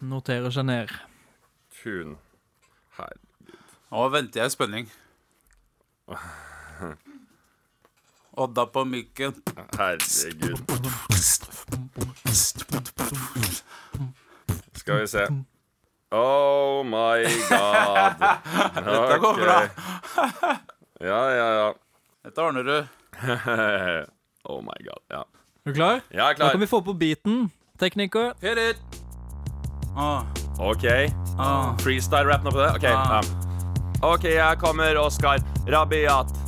[0.00, 0.94] Noterer seg ned.
[1.82, 2.16] Tun.
[2.96, 3.76] Herregud.
[3.92, 4.88] Nå venter jeg i spenning.
[8.36, 9.32] Odda på mikken.
[9.78, 10.60] Herregud.
[14.74, 15.26] Skal vi se.
[16.10, 18.20] Oh my god.
[18.84, 19.56] Dette går bra.
[21.00, 21.74] Ja, ja, ja.
[22.24, 22.76] Dette ordner du.
[24.52, 25.02] oh my god.
[25.08, 25.24] Ja,
[25.64, 26.00] Er du klar?
[26.10, 27.50] jeg er Da kan vi få på beaten.
[27.80, 28.32] Tekniker.
[28.40, 28.76] Hit it.
[29.96, 30.22] Ah,
[30.60, 30.84] OK.
[31.38, 31.72] ah.
[31.80, 32.70] Freestyle-rap nå på det?
[32.76, 32.84] OK.
[32.84, 33.18] Ah.
[33.18, 33.24] Um.
[34.02, 35.40] OK, jeg kommer, Oskar.
[35.72, 36.45] Rabiat.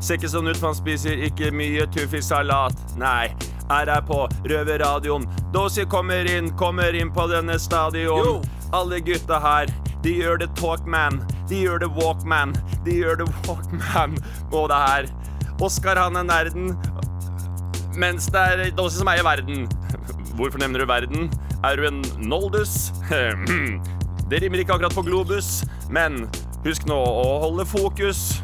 [0.00, 2.76] Ser ikke sånn ut, for han spiser ikke mye tuffisalat.
[3.00, 3.32] Nei,
[3.68, 5.26] er her på Røverradioen.
[5.54, 8.44] Dosi kommer inn, kommer inn på denne stadion.
[8.76, 9.72] Alle gutta her,
[10.04, 11.22] de gjør det talkman.
[11.50, 12.54] De gjør det walkman.
[12.86, 14.14] De gjør det walkman.
[14.52, 15.10] på det her.
[15.64, 16.72] Oskar, han er nerden.
[17.98, 19.66] Mens det er Dosi som eier verden.
[20.38, 21.30] Hvorfor nevner du verden?
[21.66, 22.92] Er du en noldus?
[24.28, 26.26] Det rimer ikke akkurat på globus, men
[26.66, 28.42] husk nå å holde fokus.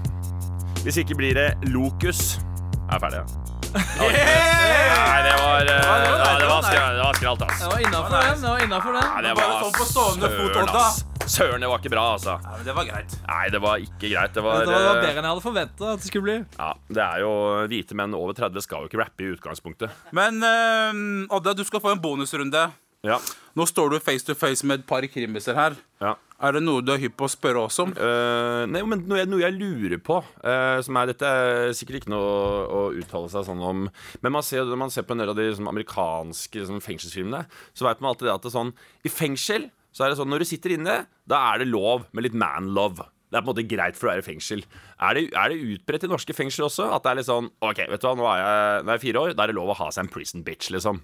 [0.84, 2.36] Hvis ikke blir det lokus.
[2.84, 3.52] Jeg er ferdig, ja.
[3.74, 5.94] Nei, det var eh, ja,
[6.38, 7.62] Det var skra- det var skralt, ass.
[7.64, 8.42] Det var innafor den.
[8.42, 9.08] Det var innenfor den.
[9.08, 10.82] Nei, det Bare var sånn på stående fot, søren, Odda.
[10.84, 11.00] ass.
[11.34, 12.34] Søren, det var ikke bra, altså.
[12.44, 13.16] Ja, men det var greit.
[13.30, 14.34] Nei, det var ikke greit.
[14.36, 16.36] Det var, Det var eh, bedre enn jeg hadde forventa at det skulle bli.
[16.60, 16.70] ja,
[17.00, 17.32] Det er jo
[17.72, 19.90] Hvite menn over 30 skal jo ikke rappe i utgangspunktet.
[20.12, 22.68] Men eh, Odda, du skal få en bonusrunde.
[23.04, 23.18] Ja.
[23.56, 25.80] Nå står du face to face med et par krimiser her.
[26.04, 26.14] ja.
[26.44, 27.94] Er det noe du er hypp på å spørre oss om?
[27.96, 32.02] Uh, nei, men noe jeg, noe jeg lurer på uh, Som er Dette er sikkert
[32.02, 33.86] ikke noe å, å uttale seg sånn om
[34.24, 37.46] Men man ser, når man ser på en del av de sånn, amerikanske sånn, fengselsfilmene
[37.72, 38.74] Så vet man alltid det at det sånn
[39.06, 42.26] I fengsel så er det sånn Når du sitter inne, da er det lov med
[42.26, 44.60] litt man-love det er på en måte greit for å være i fengsel.
[45.02, 46.84] Er det, er det utbredt i norske fengsler også?
[46.94, 49.02] At det er litt sånn OK, vet du hva, nå er jeg, nå er jeg
[49.08, 49.32] fire år.
[49.34, 51.00] Da er det lov å ha seg en prison bitch, liksom.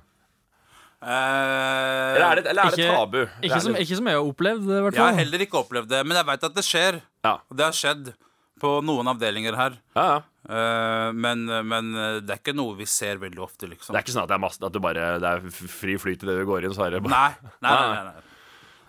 [1.00, 3.20] Eh, Eller er det, eller er det Ikke- tabu?
[3.24, 4.94] Det Ikke er som, ikke som jeg har opplevd, det.
[4.94, 7.00] jeg har heller ikke opplevd det, men jeg veit at det skjer.
[7.24, 7.38] Ja.
[7.52, 8.12] Det har skjedd
[8.60, 9.78] på noen avdelinger her.
[9.96, 10.20] ja, ja.
[10.50, 11.92] Uh, men, men
[12.24, 13.92] det er ikke noe vi ser veldig ofte, liksom.
[13.92, 16.22] Det er ikke sånn at det er masse At du bare Det er fri flyt
[16.24, 18.22] i det du går inn, så er det bare Nei, nei, nei, nei,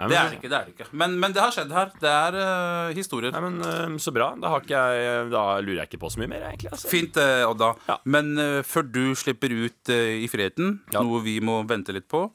[0.01, 0.49] Nei, Det er det ikke.
[0.51, 1.91] det er det ikke Men, men det har skjedd her.
[2.01, 3.33] Det er uh, historier.
[3.35, 4.31] Nei, men uh, Så bra.
[4.41, 6.71] Da, jeg, da lurer jeg ikke på så mye mer, egentlig.
[6.73, 6.89] Altså.
[6.91, 7.71] Fint, uh, Odda.
[7.89, 7.97] Ja.
[8.09, 11.03] Men eh, før du slipper ut eh, i friheten, Ja.
[11.05, 12.25] noe vi må vente litt på,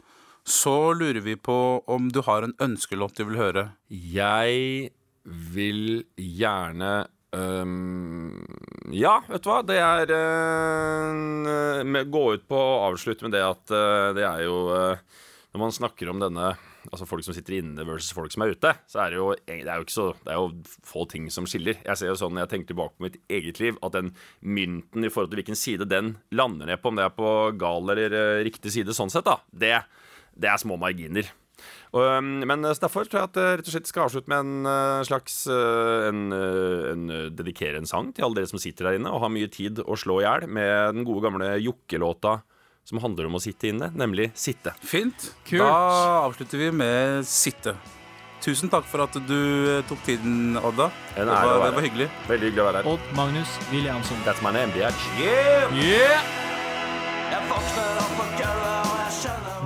[0.46, 1.56] så lurer vi på
[1.90, 3.66] om du har en ønskelåt du vil høre.
[3.90, 4.92] Jeg
[5.26, 6.94] vil gjerne
[7.36, 8.46] Um,
[8.94, 9.58] Ja, vet du hva?
[9.66, 14.54] Det er uh, Gå ut på å avslutte med det at uh, det er jo
[14.70, 14.94] uh,
[15.52, 16.54] Når man snakker om denne
[16.90, 19.62] Altså folk som sitter inne versus folk som er ute, så er det jo, det
[19.66, 21.80] er jo så Det er jo få ting som skiller.
[21.84, 25.06] Jeg ser jo sånn når jeg tenker tilbake på mitt eget liv, at den mynten
[25.06, 28.14] i forhold til hvilken side den lander ned på, om det er på gal eller
[28.14, 29.74] øh, riktig side sånn sett, da, det,
[30.36, 31.28] det er små marginer.
[31.96, 35.06] Um, men så derfor tror jeg at jeg rett og slett skal avslutte med en
[35.08, 39.32] slags en, en, Dedikere en sang til alle dere som sitter der inne og har
[39.32, 42.34] mye tid å slå i hjel med den gode gamle Jokke-låta
[42.86, 44.74] som handler om å sitte inne, nemlig 'Sitte'.
[44.80, 45.34] Fint.
[45.44, 45.60] Kult.
[45.60, 47.74] Da avslutter vi med Sitte.
[48.40, 49.38] Tusen takk for at du
[49.78, 50.90] eh, tok tiden, Odda.
[51.16, 52.08] En Det var, det var hyggelig.
[52.28, 52.90] Veldig hyggelig å være her.
[52.92, 54.18] Odd Magnus Williamson.
[54.24, 55.06] That's my name, bitch.
[55.18, 56.22] Yeah!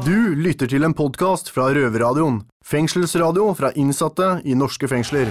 [0.04, 2.40] Du lytter til en podkast fra Røverradioen.
[2.64, 5.28] Fengselsradio fra innsatte i norske fengsler.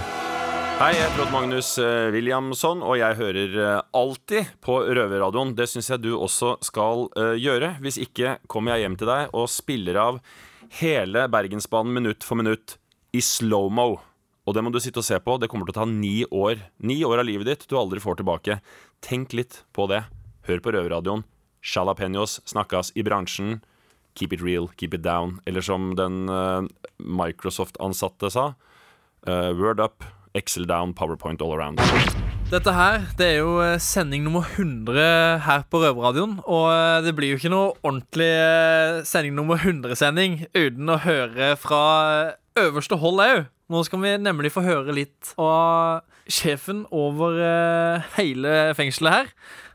[0.79, 5.49] Hei, jeg heter Odd Magnus eh, Williamson, og jeg hører eh, alltid på Røverradioen.
[5.51, 7.73] Det syns jeg du også skal eh, gjøre.
[7.83, 10.19] Hvis ikke kommer jeg hjem til deg og spiller av
[10.77, 12.77] hele Bergensbanen minutt for minutt
[13.11, 13.97] i slow-mo.
[14.47, 15.35] Og det må du sitte og se på.
[15.35, 16.61] Det kommer til å ta ni år.
[16.79, 18.61] Ni år av livet ditt du aldri får tilbake.
[19.03, 20.05] Tenk litt på det.
[20.47, 21.25] Hør på Røverradioen.
[21.59, 23.57] Jalapeños snakkes i bransjen.
[24.15, 25.41] Keep it real, keep it down.
[25.43, 26.23] Eller som den
[27.03, 28.53] Microsoft-ansatte sa.
[29.27, 31.79] word up, Excel down, PowerPoint all around.
[32.49, 36.39] Dette her det er jo eh, sending nummer 100 her på Røverradioen.
[36.49, 41.51] Og eh, det blir jo ikke noe ordentlig eh, sending nummer 100-sending uten å høre
[41.61, 41.83] fra
[42.57, 43.43] øverste hold òg.
[43.69, 47.37] Nå skal vi nemlig få høre litt av sjefen over
[48.15, 49.29] hele fengselet her.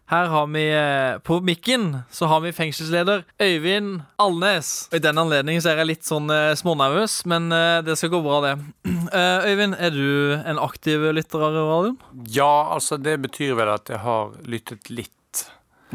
[0.06, 4.88] Her har vi eh, På mikken så har vi fengselsleder Øyvind Alnes.
[4.92, 8.12] Og I den anledning så er jeg litt sånn eh, smånervøs, men eh, det skal
[8.12, 8.54] gå bra, det.
[9.14, 11.98] Eh, Øyvind, er du en aktiv lytter av radioen?
[12.34, 15.44] Ja, altså det betyr vel at jeg har lyttet litt,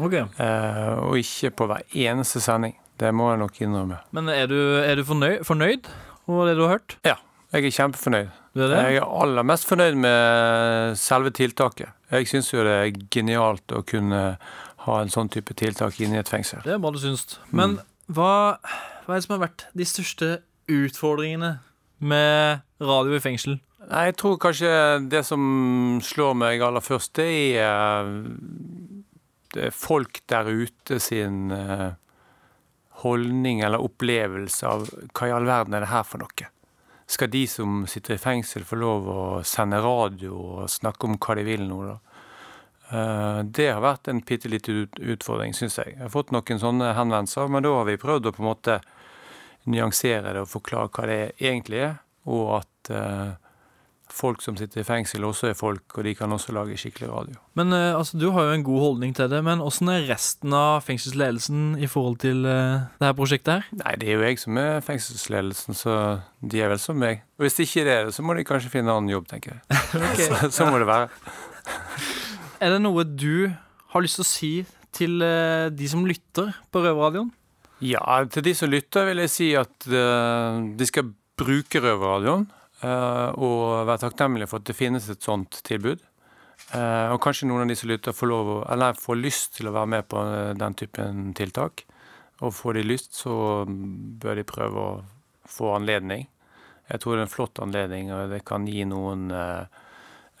[0.00, 2.76] Ok eh, og ikke på hver eneste sending.
[3.02, 3.98] Det må jeg nok innrømme.
[4.16, 5.90] Men er du, er du fornøyd, fornøyd
[6.30, 6.96] over det du har hørt?
[7.04, 7.18] Ja,
[7.50, 8.34] jeg er kjempefornøyd.
[8.54, 8.80] Det er det?
[8.82, 11.94] Jeg er aller mest fornøyd med selve tiltaket.
[12.10, 14.20] Jeg syns jo det er genialt å kunne
[14.86, 16.62] ha en sånn type tiltak inne i et fengsel.
[16.66, 17.38] Det bra du syns.
[17.54, 17.78] Men
[18.10, 18.58] hva,
[19.04, 20.30] hva er det som har vært de største
[20.70, 21.58] utfordringene
[22.00, 23.58] med radio i fengsel?
[23.90, 24.70] Nei, Jeg tror kanskje
[25.10, 25.42] det som
[26.04, 29.02] slår meg aller først, det er, eh,
[29.54, 31.90] det er folk der ute sin eh,
[33.02, 36.50] holdning eller opplevelse av hva i all verden er det her for noe?
[37.10, 41.34] Skal de som sitter i fengsel få lov å sende radio og snakke om hva
[41.38, 41.96] de vil nå, da?
[42.90, 45.96] Eh, Det har vært en bitte liten utfordring, syns jeg.
[45.96, 48.80] Jeg har fått noen sånne henvendelser, men da har vi prøvd å på en måte
[49.66, 51.98] nyansere det og forklare hva det egentlig er,
[52.30, 53.49] og at eh,
[54.14, 57.38] folk som sitter i fengsel, også er folk, og de kan også lage skikkelig radio.
[57.58, 60.54] Men eh, altså, Du har jo en god holdning til det, men åssen er resten
[60.56, 63.68] av fengselsledelsen i forhold til uh, det her prosjektet her?
[63.82, 65.96] Nei, det er jo jeg som er fengselsledelsen, så
[66.40, 67.24] de er vel som meg.
[67.38, 69.56] Og hvis ikke det er det, så må de kanskje finne en annen jobb, tenker
[69.56, 69.80] jeg.
[70.20, 71.08] Så, så må det være.
[72.60, 73.48] Er det noe du
[73.94, 74.50] har lyst til å si
[74.92, 77.30] til uh, de som lytter på Røverradioen?
[77.80, 81.08] Ja, til de som lytter vil jeg si at uh, de skal
[81.40, 82.44] bruke Røverradioen,
[82.80, 86.00] og være takknemlige for at det finnes et sånt tilbud.
[86.70, 89.74] Eh, og kanskje noen av de som lytter får, lov, eller får lyst til å
[89.74, 91.84] være med på eh, den typen tiltak.
[92.40, 94.98] Og får de lyst, så bør de prøve å
[95.50, 96.28] få anledning.
[96.90, 99.80] Jeg tror det er en flott anledning, og det kan gi noen eh,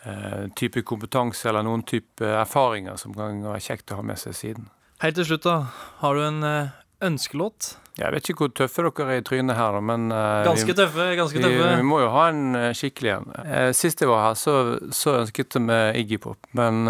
[0.06, 4.38] eh, type kompetanse eller noen type erfaringer som kan være kjekt å ha med seg
[4.38, 4.70] siden.
[5.02, 5.58] Helt til slutt, da.
[6.02, 7.74] Har du en eh, ønskelåt?
[8.00, 11.08] Jeg vet ikke hvor tøffe dere er i trynet her, men uh, Ganske tøffe.
[11.18, 13.32] ganske vi, tøffe vi må jo ha en eh, skikkelig en.
[13.44, 14.54] Uh, sist jeg var her, så,
[14.94, 16.86] så ønsket jeg meg Iggy Pop, men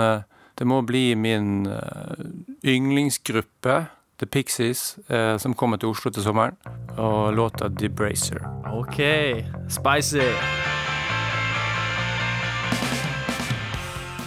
[0.60, 1.64] det må bli min
[2.66, 3.80] yndlingsgruppe,
[4.20, 6.56] The Pixies, eh, som kommer til Oslo til sommeren,
[6.96, 8.98] og låta Bracer OK.
[9.68, 10.26] Spicy.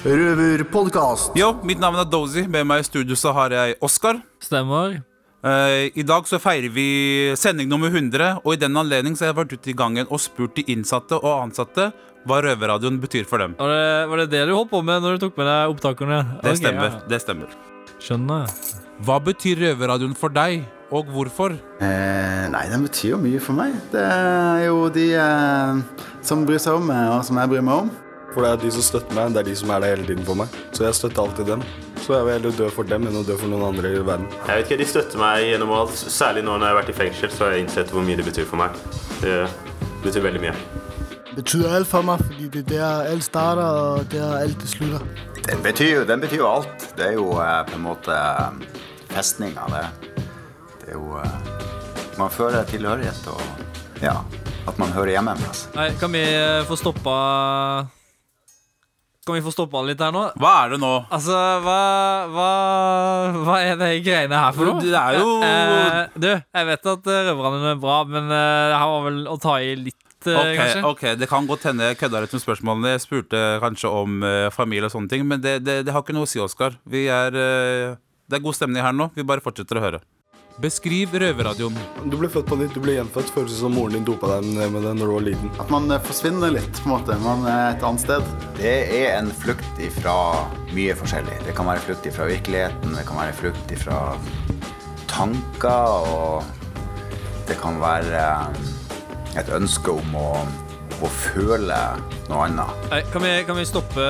[0.05, 1.37] Røverpodkast.
[1.37, 2.43] Yo, mitt navn er Dozy.
[2.47, 4.19] Med meg i studio så har jeg Oskar.
[4.41, 5.12] Stemmer.
[5.43, 6.87] Eh, I dag så feirer vi
[7.35, 10.21] sending nummer 100, og i den anledning så har jeg vært ute i gangen og
[10.23, 11.89] spurt de innsatte og ansatte
[12.23, 13.57] hva Røverradioen betyr for dem.
[13.59, 16.21] Var det, var det det du holdt på med når du tok med deg opptakerne?
[16.37, 16.87] Det okay, stemmer.
[16.87, 17.01] ja.
[17.11, 17.57] det stemmer
[18.03, 18.55] Skjønner.
[19.03, 21.57] Hva betyr Røverradioen for deg, og hvorfor?
[21.83, 23.75] Eh, nei, den betyr jo mye for meg.
[23.91, 27.83] Det er jo de eh, som bryr seg om meg, og som jeg bryr meg
[27.83, 27.91] om.
[28.33, 30.25] For det er de som støtter meg, det er de som er der hele tiden
[30.25, 30.55] for meg.
[30.73, 31.65] Så jeg støtter alltid dem.
[32.03, 34.25] Så jeg vil heller dø for dem enn å dø for noen andre i verden.
[34.47, 35.93] Jeg vet ikke, De støtter meg gjennom alt.
[36.17, 38.25] Særlig nå når jeg har vært i fengsel, så har jeg innsett hvor mye det
[38.27, 38.81] betyr for meg.
[39.21, 39.37] Det
[40.03, 40.55] betyr veldig mye.
[41.29, 44.69] Det betyr alt for meg, fordi det er der alt starter, og der alt det
[44.69, 45.07] slutter.
[45.47, 46.89] Den betyr, den betyr jo alt.
[46.97, 48.19] Det er jo eh, på en måte
[49.13, 49.85] festninga, det.
[50.81, 51.51] Det er jo eh,
[52.19, 53.41] Man føler tilhørighet og
[54.03, 54.19] ja,
[54.67, 55.65] at man hører hjemme en plass.
[55.73, 57.15] Nei, kan vi eh, få stoppa
[59.23, 60.21] Kan vi få stoppa litt her nå?
[60.35, 60.91] Hva er det nå?
[61.15, 61.77] Altså, hva
[62.33, 62.47] Hva,
[63.45, 64.81] hva er de greiene her for noe?
[64.83, 68.89] Det er jo Eh, du, jeg vet at røverne er bra, men eh, det her
[68.91, 70.83] var vel å ta i litt, eh, Ok, kanskje?
[70.91, 72.91] ok, Det kan godt hende jeg kødda litt med spørsmålene.
[72.97, 76.15] Jeg spurte kanskje om eh, familie og sånne ting, men det, det, det har ikke
[76.17, 76.75] noe å si, Oskar.
[76.83, 77.95] Vi er eh,
[78.27, 79.07] Det er god stemning her nå.
[79.15, 80.03] Vi bare fortsetter å høre.
[80.61, 81.77] Beskriv Røverradioen.
[82.05, 83.31] Du ble født på nytt, du ble gjenfødt.
[83.33, 85.53] Føles som moren din dopa deg med det når du var liten.
[85.61, 87.17] At man eh, forsvinner litt, på en måte.
[87.23, 88.27] Man er et annet sted.
[88.59, 90.15] Det er en flukt ifra
[90.75, 91.39] mye forskjellig.
[91.47, 94.01] Det kan være flukt ifra virkeligheten, det kan være flukt ifra
[95.09, 96.43] tanker, og
[97.49, 100.29] det kan være eh, et ønske om å,
[101.01, 101.81] å føle
[102.29, 102.85] noe annet.
[102.93, 104.05] Nei, kan, vi, kan vi stoppe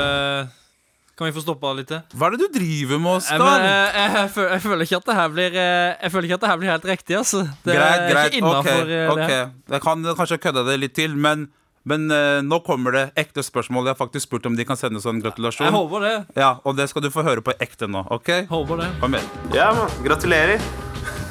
[1.18, 2.00] Kan vi få stoppa litt til?
[2.18, 3.44] Hva er det du driver med, Oskar?
[3.46, 6.26] Jeg, eh, jeg, jeg, føler, jeg føler ikke at det her blir eh, Jeg føler
[6.30, 7.42] ikke at det her blir helt riktig, altså.
[7.68, 8.34] Det greit, er greit.
[8.34, 9.34] ikke Ok, innafor det ok.
[9.76, 11.46] Jeg kan kanskje kødde det litt til, men,
[11.86, 13.86] men uh, nå kommer det ekte spørsmål.
[13.92, 15.68] Jeg har faktisk spurt om de kan sende sånn gratulasjon.
[15.70, 16.16] Jeg håper det.
[16.42, 18.08] Ja, Og det skal du få høre på ekte nå.
[18.10, 18.34] ok?
[18.50, 18.90] Håper det.
[19.04, 19.30] Kom igjen.
[19.54, 19.94] Ja, man.
[20.06, 20.66] Gratulerer.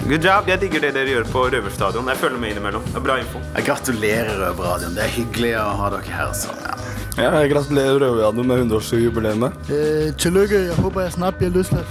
[0.07, 0.47] Good job.
[0.51, 2.07] Jeg digger det dere gjør på Røverstadion.
[2.11, 2.87] Jeg følger med innimellom.
[2.91, 3.43] Det er bra info.
[3.57, 4.95] Jeg gratulerer, Røverradioen.
[4.99, 6.33] Det er hyggelig å ha dere her.
[6.39, 7.02] Sånn, ja.
[7.13, 9.57] Ja, jeg gratulerer Røverradioen med 100-årsjubileet.
[9.69, 10.61] Eh, tillykke.
[10.71, 11.91] Jeg håper jeg snart blir løslatt.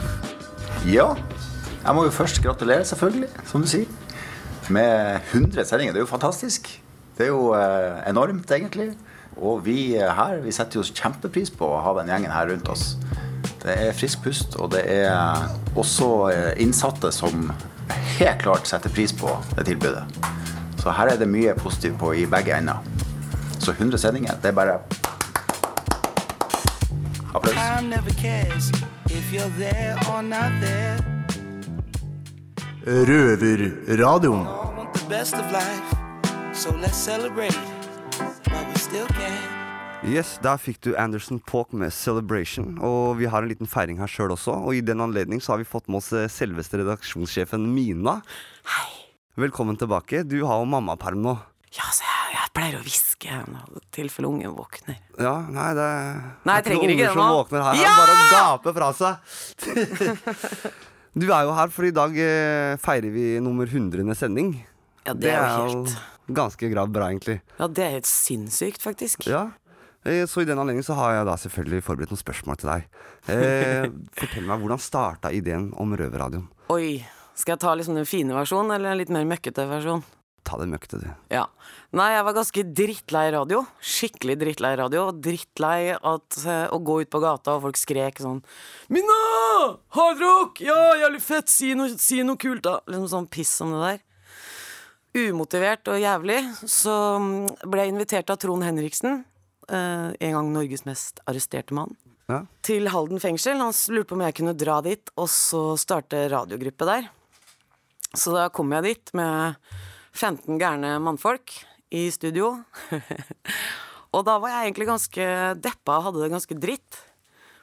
[0.89, 1.11] Ja.
[1.83, 3.85] Jeg må jo først gratulere, selvfølgelig, som du sier.
[4.73, 5.93] Med 100 sendinger.
[5.93, 6.71] Det er jo fantastisk.
[7.17, 8.95] Det er jo eh, enormt, egentlig.
[9.37, 12.73] Og vi eh, her vi setter jo kjempepris på å ha den gjengen her rundt
[12.73, 12.95] oss.
[13.61, 15.45] Det er frisk pust, og det er
[15.77, 17.51] også eh, innsatte som
[18.17, 20.01] helt klart setter pris på det tilbudet.
[20.81, 22.81] Så her er det mye positivt på i begge ender.
[23.61, 24.79] Så 100 sendinger, det er bare
[27.35, 27.53] applaus.
[27.53, 28.71] Time never cares
[29.05, 30.97] if you're there or not there.
[32.85, 34.47] Røverradioen.
[40.03, 42.81] Yes, Der fikk du Anderson Paak med 'Celebration'.
[42.81, 44.51] Og vi har en liten feiring her sjøl også.
[44.51, 48.21] Og i den anledning så har vi fått med oss eh, selveste redaksjonssjefen Mina.
[48.65, 48.89] Hei.
[49.37, 50.23] Velkommen tilbake.
[50.23, 51.37] Du har jo mammaperm nå.
[51.77, 52.10] Ja, så
[52.51, 54.97] jeg, pleier å hviske i tilfelle ungen våkner.
[55.19, 57.29] Ja, nei, det Nei, jeg det er trenger ikke det som nå.
[57.39, 57.79] våkner her.
[57.79, 57.93] Ja!
[57.95, 59.13] Bare å gape fra seg.
[61.21, 64.03] du er jo her, for i dag eh, feirer vi nummer 100.
[64.19, 64.53] sending.
[65.07, 65.95] Ja, det er jo helt
[66.31, 67.39] ganske grad bra, egentlig.
[67.59, 69.25] Ja, det er helt sinnssykt, faktisk.
[69.27, 69.47] Ja.
[70.05, 72.85] Eh, Så i den anledning så har jeg da selvfølgelig forberedt noen spørsmål til deg.
[73.31, 73.87] Eh,
[74.19, 76.47] fortell meg, hvordan starta ideen om Røverradioen?
[76.73, 76.99] Oi.
[77.41, 80.03] Skal jeg ta liksom den fine versjonen, eller en litt mer møkkete versjon?
[80.51, 81.07] Ta det møkkete, du.
[81.31, 81.45] Ja.
[81.95, 83.61] Nei, jeg var ganske drittlei radio.
[83.79, 85.05] Skikkelig drittlei radio.
[85.15, 88.41] Drittlei at, eh, å gå ut på gata, og folk skrek sånn
[88.91, 89.77] Minna!
[89.95, 90.59] Hardrock!
[90.59, 91.47] Ja, jævlig fett!
[91.47, 92.81] Si noe, si noe kult, da!
[92.91, 94.01] Liksom sånn piss som det der.
[95.31, 96.39] Umotivert og jævlig.
[96.67, 99.21] Så mm, ble jeg invitert av Trond Henriksen,
[99.71, 101.95] eh, en gang Norges mest arresterte mann,
[102.27, 102.41] Ja.
[102.61, 103.55] til Halden fengsel.
[103.59, 107.09] Han lurte på om jeg kunne dra dit og så starte radiogruppe der.
[108.15, 109.55] Så da kom jeg dit med
[110.15, 111.53] 15 gærne mannfolk
[111.91, 112.53] i studio.
[114.15, 115.29] og da var jeg egentlig ganske
[115.61, 116.99] deppa og hadde det ganske dritt.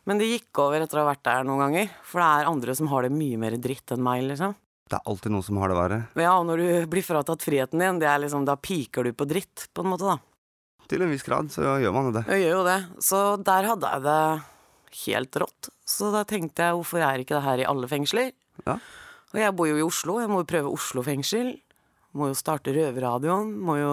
[0.08, 1.90] Men det gikk over etter å ha vært der noen ganger.
[2.08, 4.56] For det er andre som har det mye mer dritt enn meg, liksom.
[4.88, 5.98] Det er alltid noen som har det verre.
[6.16, 9.66] Ja, og når du blir fratatt friheten din, det liksom, da piker du på dritt,
[9.76, 10.16] på en måte, da.
[10.88, 12.24] Til en viss grad så gjør man det.
[12.32, 12.78] Jeg gjør jo det.
[13.04, 14.22] Så der hadde jeg det
[15.04, 15.68] helt rått.
[15.84, 18.32] Så da tenkte jeg, hvorfor er ikke det her i alle fengsler?
[18.64, 18.78] Ja.
[19.34, 21.52] Og jeg bor jo i Oslo, jeg må jo prøve Oslo fengsel.
[22.18, 23.92] Må jo starte Røverradioen, må jo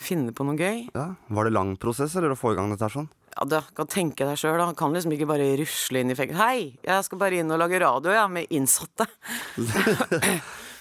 [0.00, 0.86] finne på noe gøy.
[0.96, 1.10] Ja.
[1.28, 3.10] Var det lang prosess eller å få i gang dette her sånn?
[3.30, 4.72] Ja, du kan tenke deg sjøl, da.
[4.74, 6.40] Kan liksom ikke bare rusle inn i fengsel.
[6.40, 9.06] Hei, jeg skal bare inn og lage radio, ja, med innsatte.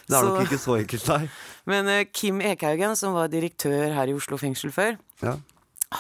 [0.09, 1.27] Det er nok ikke så enkelt, nei.
[1.69, 5.35] Men uh, Kim Ekhaugen, som var direktør her i Oslo fengsel før, Ja.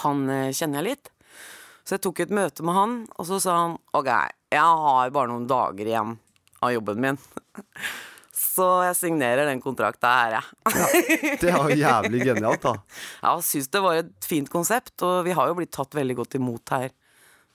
[0.01, 1.11] han uh, kjenner jeg litt.
[1.85, 4.09] Så jeg tok et møte med han, og så sa han OK,
[4.49, 6.15] jeg har bare noen dager igjen
[6.65, 7.21] av jobben min.
[8.39, 11.35] Så jeg signerer den kontrakta her, jeg.
[11.41, 12.73] Det var jævlig genialt, da.
[13.25, 16.15] Ja, jeg syns det var et fint konsept, og vi har jo blitt tatt veldig
[16.21, 16.89] godt imot her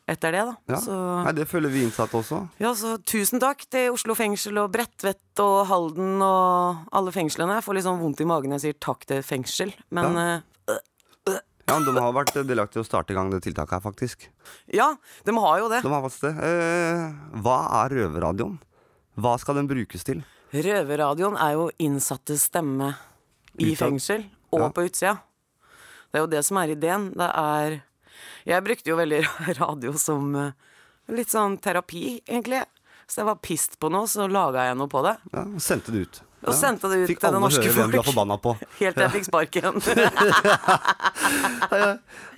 [0.05, 0.53] etter det, da.
[0.69, 0.79] Ja.
[0.85, 0.93] Så
[1.25, 2.43] Nei, det føler vi innsatte også.
[2.61, 7.57] ja, så tusen takk til Oslo fengsel og Bredtvet og Halden og alle fengslene.
[7.57, 10.37] Jeg får litt sånn vondt i magen når jeg sier takk til fengsel, men Ja.
[10.69, 13.81] eh, Ja, men De har vært delaktige i å starte i gang det tiltaket her,
[13.81, 14.29] faktisk.
[14.69, 14.91] ja,
[15.25, 15.81] de har jo det.
[15.81, 16.35] De har faktisk det.
[16.45, 18.59] Eh, hva er Røverradioen?
[19.17, 20.21] Hva skal den brukes til?
[20.55, 22.93] Røverradioen er jo innsattes stemme
[23.59, 23.79] i Utad.
[23.89, 24.23] fengsel
[24.55, 24.69] og Ja.
[24.71, 25.15] på utsida.
[26.13, 27.11] Det er jo det som er ideen.
[27.15, 27.81] Det er
[28.47, 29.23] Jeg brukte jo veldig
[29.61, 30.53] radio som eh,
[31.11, 32.63] litt sånn terapi, egentlig.
[33.09, 35.17] Så jeg var pissed på noe, så laga jeg noe på det.
[35.33, 36.21] Ja, og Sendte det ut.
[36.45, 38.13] Og sendte det ut Fikk til det norske høre hvem du er folk.
[38.13, 38.53] forbanna på.
[38.81, 39.75] Helt til jeg fikk sparken.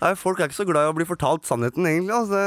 [0.00, 2.14] Nei, Folk er ikke så glad i å bli fortalt sannheten, egentlig.
[2.14, 2.42] Altså.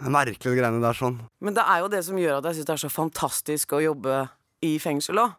[0.00, 1.18] Det er merkelig, de greiene der sånn.
[1.40, 3.82] Men det er jo det som gjør at jeg syns det er så fantastisk å
[3.84, 4.14] jobbe
[4.64, 5.34] i fengsel òg.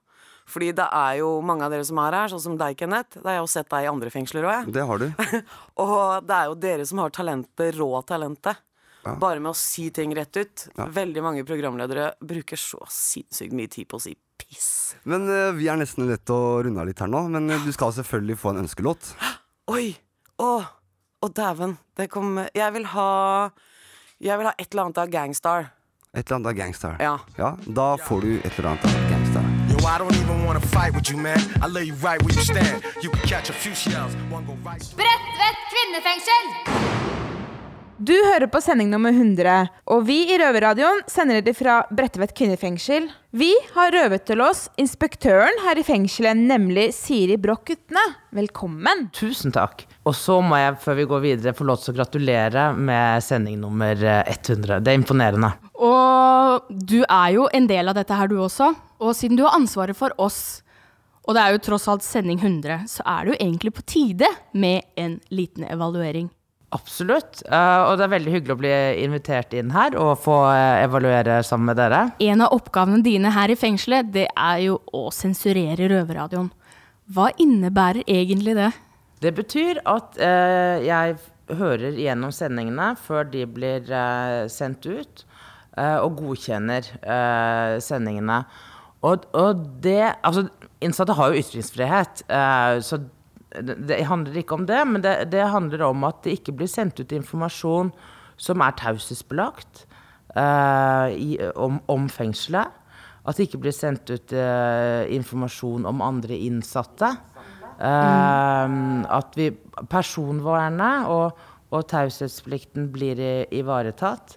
[0.48, 3.18] Fordi det er jo mange av dere som er her, sånn som deg, Kenneth.
[3.18, 4.76] Det har jeg jo sett deg i andre fengsler òg, jeg.
[4.78, 5.08] Det har du.
[5.84, 8.64] Og det er jo dere som har talentet, rå talentet.
[9.04, 9.16] Ja.
[9.20, 10.64] Bare med å si ting rett ut.
[10.76, 10.88] Ja.
[10.96, 14.98] Veldig mange programledere bruker så sinnssykt mye tid på å si piss.
[15.08, 17.26] Men uh, vi er nesten nødt til å runde av litt her nå.
[17.34, 19.14] Men eh, du skal selvfølgelig få en ønskelåt.
[19.76, 19.92] Oi!
[20.44, 20.52] Å,
[21.24, 21.80] å dæven.
[21.98, 23.10] Det kom Jeg vil ha
[24.22, 25.72] Jeg vil ha et eller annet av Gangstar.
[26.18, 26.96] Et eller annet av Gangstar.
[27.00, 27.20] Ja.
[27.36, 27.58] ja.
[27.66, 29.44] Da får du et eller annet av Gangstar.
[29.70, 29.82] Yo, you,
[34.66, 34.96] right.
[34.98, 36.44] Bredtvet kvinnefengsel!
[37.98, 43.08] Du hører på sending nummer 100, og vi i Røverradioen sender dere fra Bredtvet kvinnefengsel.
[43.38, 48.04] Vi har røvet til oss inspektøren her i fengselet, nemlig Siri Broch Utne.
[48.38, 49.08] Velkommen.
[49.18, 49.86] Tusen takk.
[50.06, 53.58] Og så må jeg, før vi går videre, få lov til å gratulere med sending
[53.62, 54.78] nummer eh, 100.
[54.82, 55.56] Det er imponerende.
[55.78, 58.72] Og du er jo en del av dette her, du også.
[58.98, 60.64] Og siden du har ansvaret for oss,
[61.28, 64.30] og det er jo tross alt sending 100, så er det jo egentlig på tide
[64.56, 66.32] med en liten evaluering.
[66.76, 67.44] Absolutt.
[67.48, 68.72] Eh, og det er veldig hyggelig å bli
[69.06, 72.02] invitert inn her og få eh, evaluere sammen med dere.
[72.24, 76.50] En av oppgavene dine her i fengselet, det er jo å sensurere røverradioen.
[77.16, 78.74] Hva innebærer egentlig det?
[79.24, 81.16] Det betyr at eh, jeg
[81.56, 83.88] hører gjennom sendingene før de blir
[84.52, 85.24] sendt ut,
[85.78, 88.42] og godkjenner eh, sendingene.
[89.06, 90.48] Og, og det Altså,
[90.82, 93.02] innsatte har jo ytringsfrihet, eh, så
[93.62, 97.00] det, handler ikke om det, men det, det handler om at det ikke blir sendt
[97.00, 97.92] ut informasjon
[98.38, 99.86] som er taushetsbelagt
[100.38, 102.74] eh, om, om fengselet.
[103.28, 107.10] At det ikke blir sendt ut eh, informasjon om andre innsatte.
[107.78, 108.76] Eh,
[109.18, 109.50] at vi,
[109.90, 113.20] personvernet og, og taushetsplikten blir
[113.56, 114.37] ivaretatt.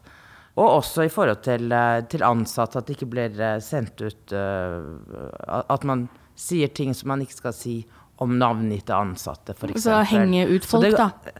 [0.61, 4.35] Og også i forhold til, eh, til ansatte, at det ikke blir eh, sendt ut
[4.37, 7.81] eh, At man sier ting som man ikke skal si
[8.21, 9.87] om navngitte ansatte, f.eks.
[9.87, 11.33] Så henge ut folk, da.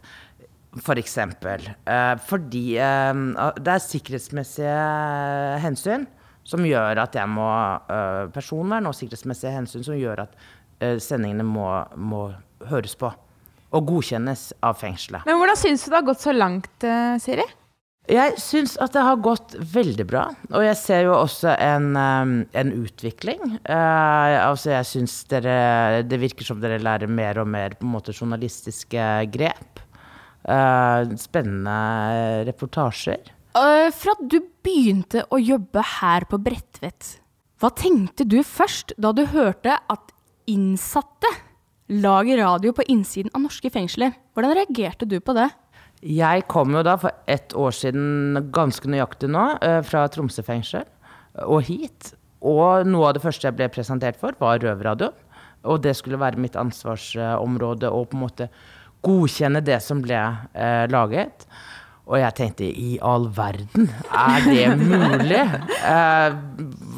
[0.81, 1.67] For eksempel.
[1.85, 4.75] Eh, fordi det er sikkerhetsmessige
[5.61, 6.07] hensyn
[6.47, 7.45] som gjør at jeg må
[8.33, 10.33] Personvern og sikkerhetsmessige hensyn som gjør at
[11.03, 12.23] sendingene må, må
[12.71, 13.11] høres på.
[13.77, 15.27] Og godkjennes av fengselet.
[15.29, 16.87] Men hvordan syns du det har gått så langt,
[17.21, 17.45] Siri?
[18.11, 20.25] Jeg syns at det har gått veldig bra.
[20.51, 23.39] Og jeg ser jo også en, um, en utvikling.
[23.63, 27.93] Uh, altså jeg syns dere Det virker som dere lærer mer og mer på en
[27.93, 29.79] måte journalistiske grep.
[30.43, 33.31] Uh, spennende reportasjer.
[33.55, 37.17] Uh, fra du begynte å jobbe her på Bredtvet,
[37.61, 40.13] hva tenkte du først da du hørte at
[40.49, 41.29] innsatte
[41.91, 44.15] lager radio på innsiden av norske fengsler?
[44.33, 45.49] Hvordan reagerte du på det?
[46.01, 50.87] Jeg kom jo da for ett år siden, ganske nøyaktig nå, eh, fra Tromsø fengsel
[51.45, 52.13] og hit.
[52.41, 55.13] Og noe av det første jeg ble presentert for, var Røverradioen.
[55.69, 58.47] Og det skulle være mitt ansvarsområde å på en måte
[59.05, 61.45] godkjenne det som ble eh, laget.
[62.09, 65.43] Og jeg tenkte i all verden, er det mulig?
[65.85, 66.33] Eh,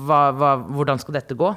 [0.07, 1.51] hva, hva, hvordan skal dette gå?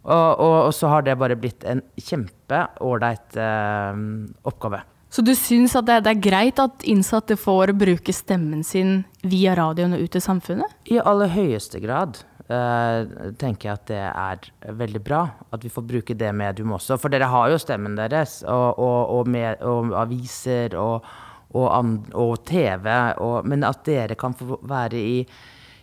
[0.00, 4.02] Og, og, og så har det bare blitt en kjempeålreit eh,
[4.50, 4.82] oppgave.
[5.10, 9.56] Så du syns at det, det er greit at innsatte får bruke stemmen sin via
[9.58, 10.76] radioen og ut i samfunnet?
[10.86, 15.86] I aller høyeste grad eh, tenker jeg at det er veldig bra at vi får
[15.88, 16.98] bruke det medium også.
[17.02, 21.08] For dere har jo stemmen deres, og, og, og, med, og aviser og,
[21.50, 22.86] og, an, og TV.
[23.18, 25.24] Og, men at dere kan få være i,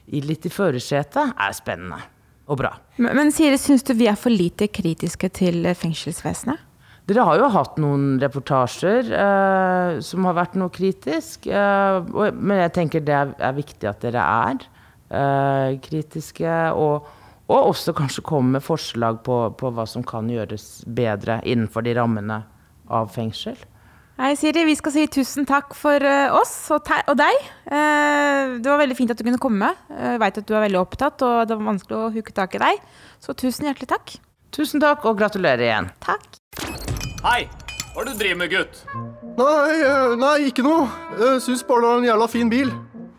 [0.07, 1.99] i litt i førersetet, er spennende
[2.47, 2.71] og bra.
[2.95, 6.63] Men, men Siri, syns du vi er for lite kritiske til fengselsvesenet?
[7.07, 11.47] Dere har jo hatt noen reportasjer eh, som har vært noe kritisk.
[11.47, 14.65] Eh, og, men jeg tenker det er, er viktig at dere er
[15.15, 16.57] eh, kritiske.
[16.75, 17.07] Og,
[17.47, 21.95] og også kanskje komme med forslag på, på hva som kan gjøres bedre innenfor de
[21.95, 22.41] rammene
[22.91, 23.55] av fengsel.
[24.17, 24.65] Hei, Siri.
[24.67, 27.37] Vi skal si tusen takk for eh, oss og, og deg.
[27.69, 29.69] Eh, det var veldig fint at du kunne komme.
[29.93, 32.63] Jeg veit at du er veldig opptatt, og det var vanskelig å huke tak i
[32.65, 32.83] deg.
[33.23, 34.17] Så tusen hjertelig takk.
[34.57, 35.89] Tusen takk, og gratulerer igjen.
[36.03, 36.36] Takk.
[37.25, 37.47] Hei!
[37.95, 38.83] Hva er det du driver med, gutt?
[39.39, 40.83] Nei, eh, nei, ikke noe.
[41.17, 42.69] Jeg syns bare det var en jævla fin bil.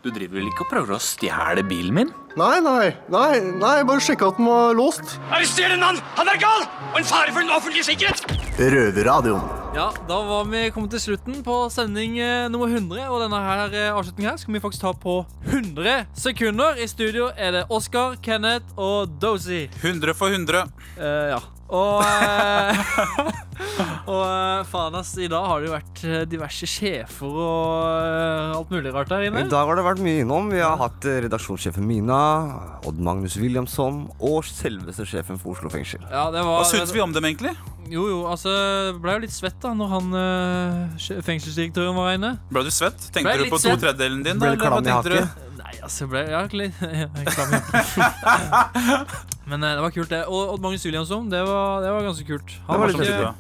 [0.05, 2.13] Du driver vel ikke og prøver å stjele bilen min?
[2.39, 5.17] Nei, nei, nei, nei, bare sjekka at den var låst.
[5.35, 5.99] Arrester den mann!
[6.15, 6.69] Han er gal!
[6.93, 8.23] Og en fare for den offentlige sikkerhet!
[8.59, 9.51] Røverradioen.
[9.75, 13.03] Ja, da var vi kommet til slutten på sending eh, nummer 100.
[13.11, 15.19] Og denne her eh, avslutningen her skal vi faktisk ta på
[15.51, 16.79] 100 sekunder.
[16.79, 19.65] I studio er det Oscar, Kenneth og Dozy.
[19.83, 20.69] 100 for 100.
[20.95, 21.47] Uh, ja.
[21.69, 22.79] Og, eh,
[24.09, 28.73] og eh, faen ass, i dag har det jo vært eh, diverse sjefer og alt
[28.73, 29.43] mulig rart der inne.
[29.45, 30.49] I dag har det vært mye innom.
[30.53, 32.21] Vi har hatt redaksjonssjefen Mina,
[32.89, 36.01] Odd Magnus Williamson og selveste sjefen for Oslo fengsel.
[36.09, 37.53] Ja, det var, Hva syns vi om dem, egentlig?
[37.89, 38.51] Jo, jo, altså
[39.01, 42.35] Ble jo litt svett da når han eh, fengselsdirektøren var inne.
[42.53, 43.11] Ble du svett?
[43.13, 44.41] Tenkte du på to tredjedelen din?
[44.41, 45.45] Ble da, du eller hva i tenkte du?
[45.59, 50.23] Nei, altså, jeg ble ja, litt ja, klam i- Men eh, det var kult, det.
[50.29, 52.55] Og Odd Magnus Williamson, det var, det var ganske kult.
[52.69, 53.33] Han var var ikke,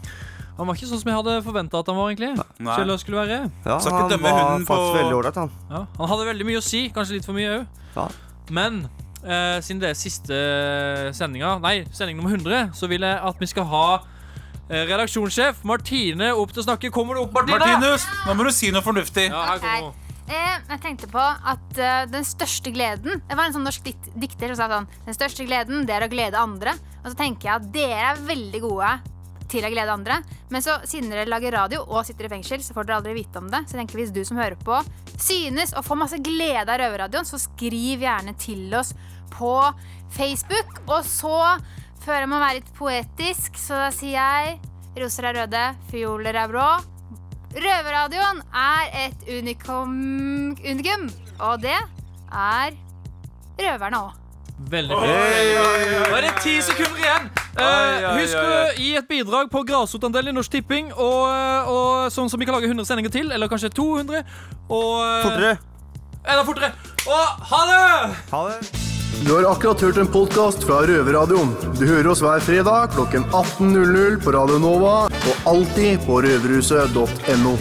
[0.59, 2.31] han var ikke sånn som jeg hadde forventa at han var, egentlig.
[2.59, 2.77] Nei.
[2.79, 3.41] Kjell skulle være.
[3.67, 5.53] Ja, han var faktisk på- veldig ålreit, han.
[5.71, 7.67] Ja, han hadde veldig mye å si, kanskje litt for mye òg.
[7.95, 8.09] Ja.
[8.51, 8.81] Men
[9.23, 10.39] eh, siden det er siste
[11.15, 13.85] sendinga, nei, sending nummer 100, så vil jeg at vi skal ha
[14.71, 16.91] eh, redaksjonssjef Martine opp til å snakke.
[16.95, 17.59] Kommer du opp, Martine?
[17.61, 19.29] Martinus, nå må du si noe fornuftig.
[19.31, 20.05] Ja, her kommer hun.
[20.29, 24.51] Eh, jeg tenkte på at eh, den største gleden Det var en sånn norsk dikter
[24.53, 26.74] som sa sånn Den største gleden, det er å glede andre.
[27.01, 28.91] Og så tenker jeg at dere er veldig gode
[29.49, 30.18] til å glede andre.
[30.53, 33.41] Men så siden dere lager radio og sitter i fengsel, så får dere aldri vite
[33.41, 33.62] om det.
[33.64, 34.83] Så jeg tenker hvis du som hører på,
[35.16, 38.93] synes og får masse glede av Røverradioen, så skriv gjerne til oss
[39.33, 39.55] på
[40.12, 40.83] Facebook.
[40.85, 41.39] Og så
[42.05, 44.59] føler jeg meg å være litt poetisk, så da sier jeg
[44.99, 46.68] roser er røde, fioler er blå.
[47.55, 49.92] Røverradioen er et unikum,
[50.61, 51.09] unikum,
[51.40, 51.76] og det
[52.32, 52.74] er
[53.59, 54.16] røverne òg.
[54.68, 55.07] Veldig bra.
[56.11, 57.28] Nå er det ti sekunder igjen.
[57.59, 60.90] Eh, Oi, oi, husk å gi et bidrag på grasrotandelen i Norsk Tipping.
[60.92, 64.24] Og, eh, og sånn som vi kan lage 100 sendinger til, eller kanskje 200.
[64.68, 65.59] Og, eh, Fortere.
[66.26, 66.72] Eller fortere.
[67.07, 68.16] Og ha det!
[68.34, 68.97] Ha det.
[69.09, 71.51] Du har akkurat hørt en podkast fra Røverradioen.
[71.79, 77.55] Du hører oss hver fredag klokken 18.00 på Radio Nova og alltid på røverhuset.no.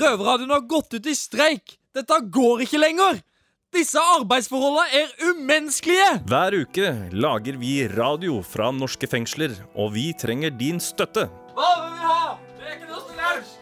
[0.00, 1.76] Røverradioen har gått ut i streik.
[1.94, 3.22] Dette går ikke lenger.
[3.70, 6.10] Disse arbeidsforholdene er umenneskelige.
[6.26, 11.28] Hver uke lager vi radio fra norske fengsler, og vi trenger din støtte.
[11.54, 12.49] Hva vil vi ha?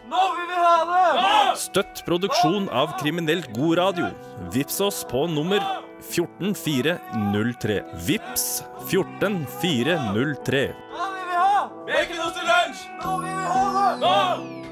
[0.08, 1.56] Nå vil vi ha det!
[1.60, 4.06] Støtt produksjon av kriminelt god radio.
[4.54, 5.60] Vips oss på nummer
[6.08, 7.82] 14403.
[8.06, 8.46] Vips
[8.88, 10.64] 14403.
[10.94, 11.58] Nå vil vi ha?
[11.90, 12.86] Bacon ost til lunsj.
[13.02, 13.90] Nå vil vi ha det!
[14.06, 14.67] Nå!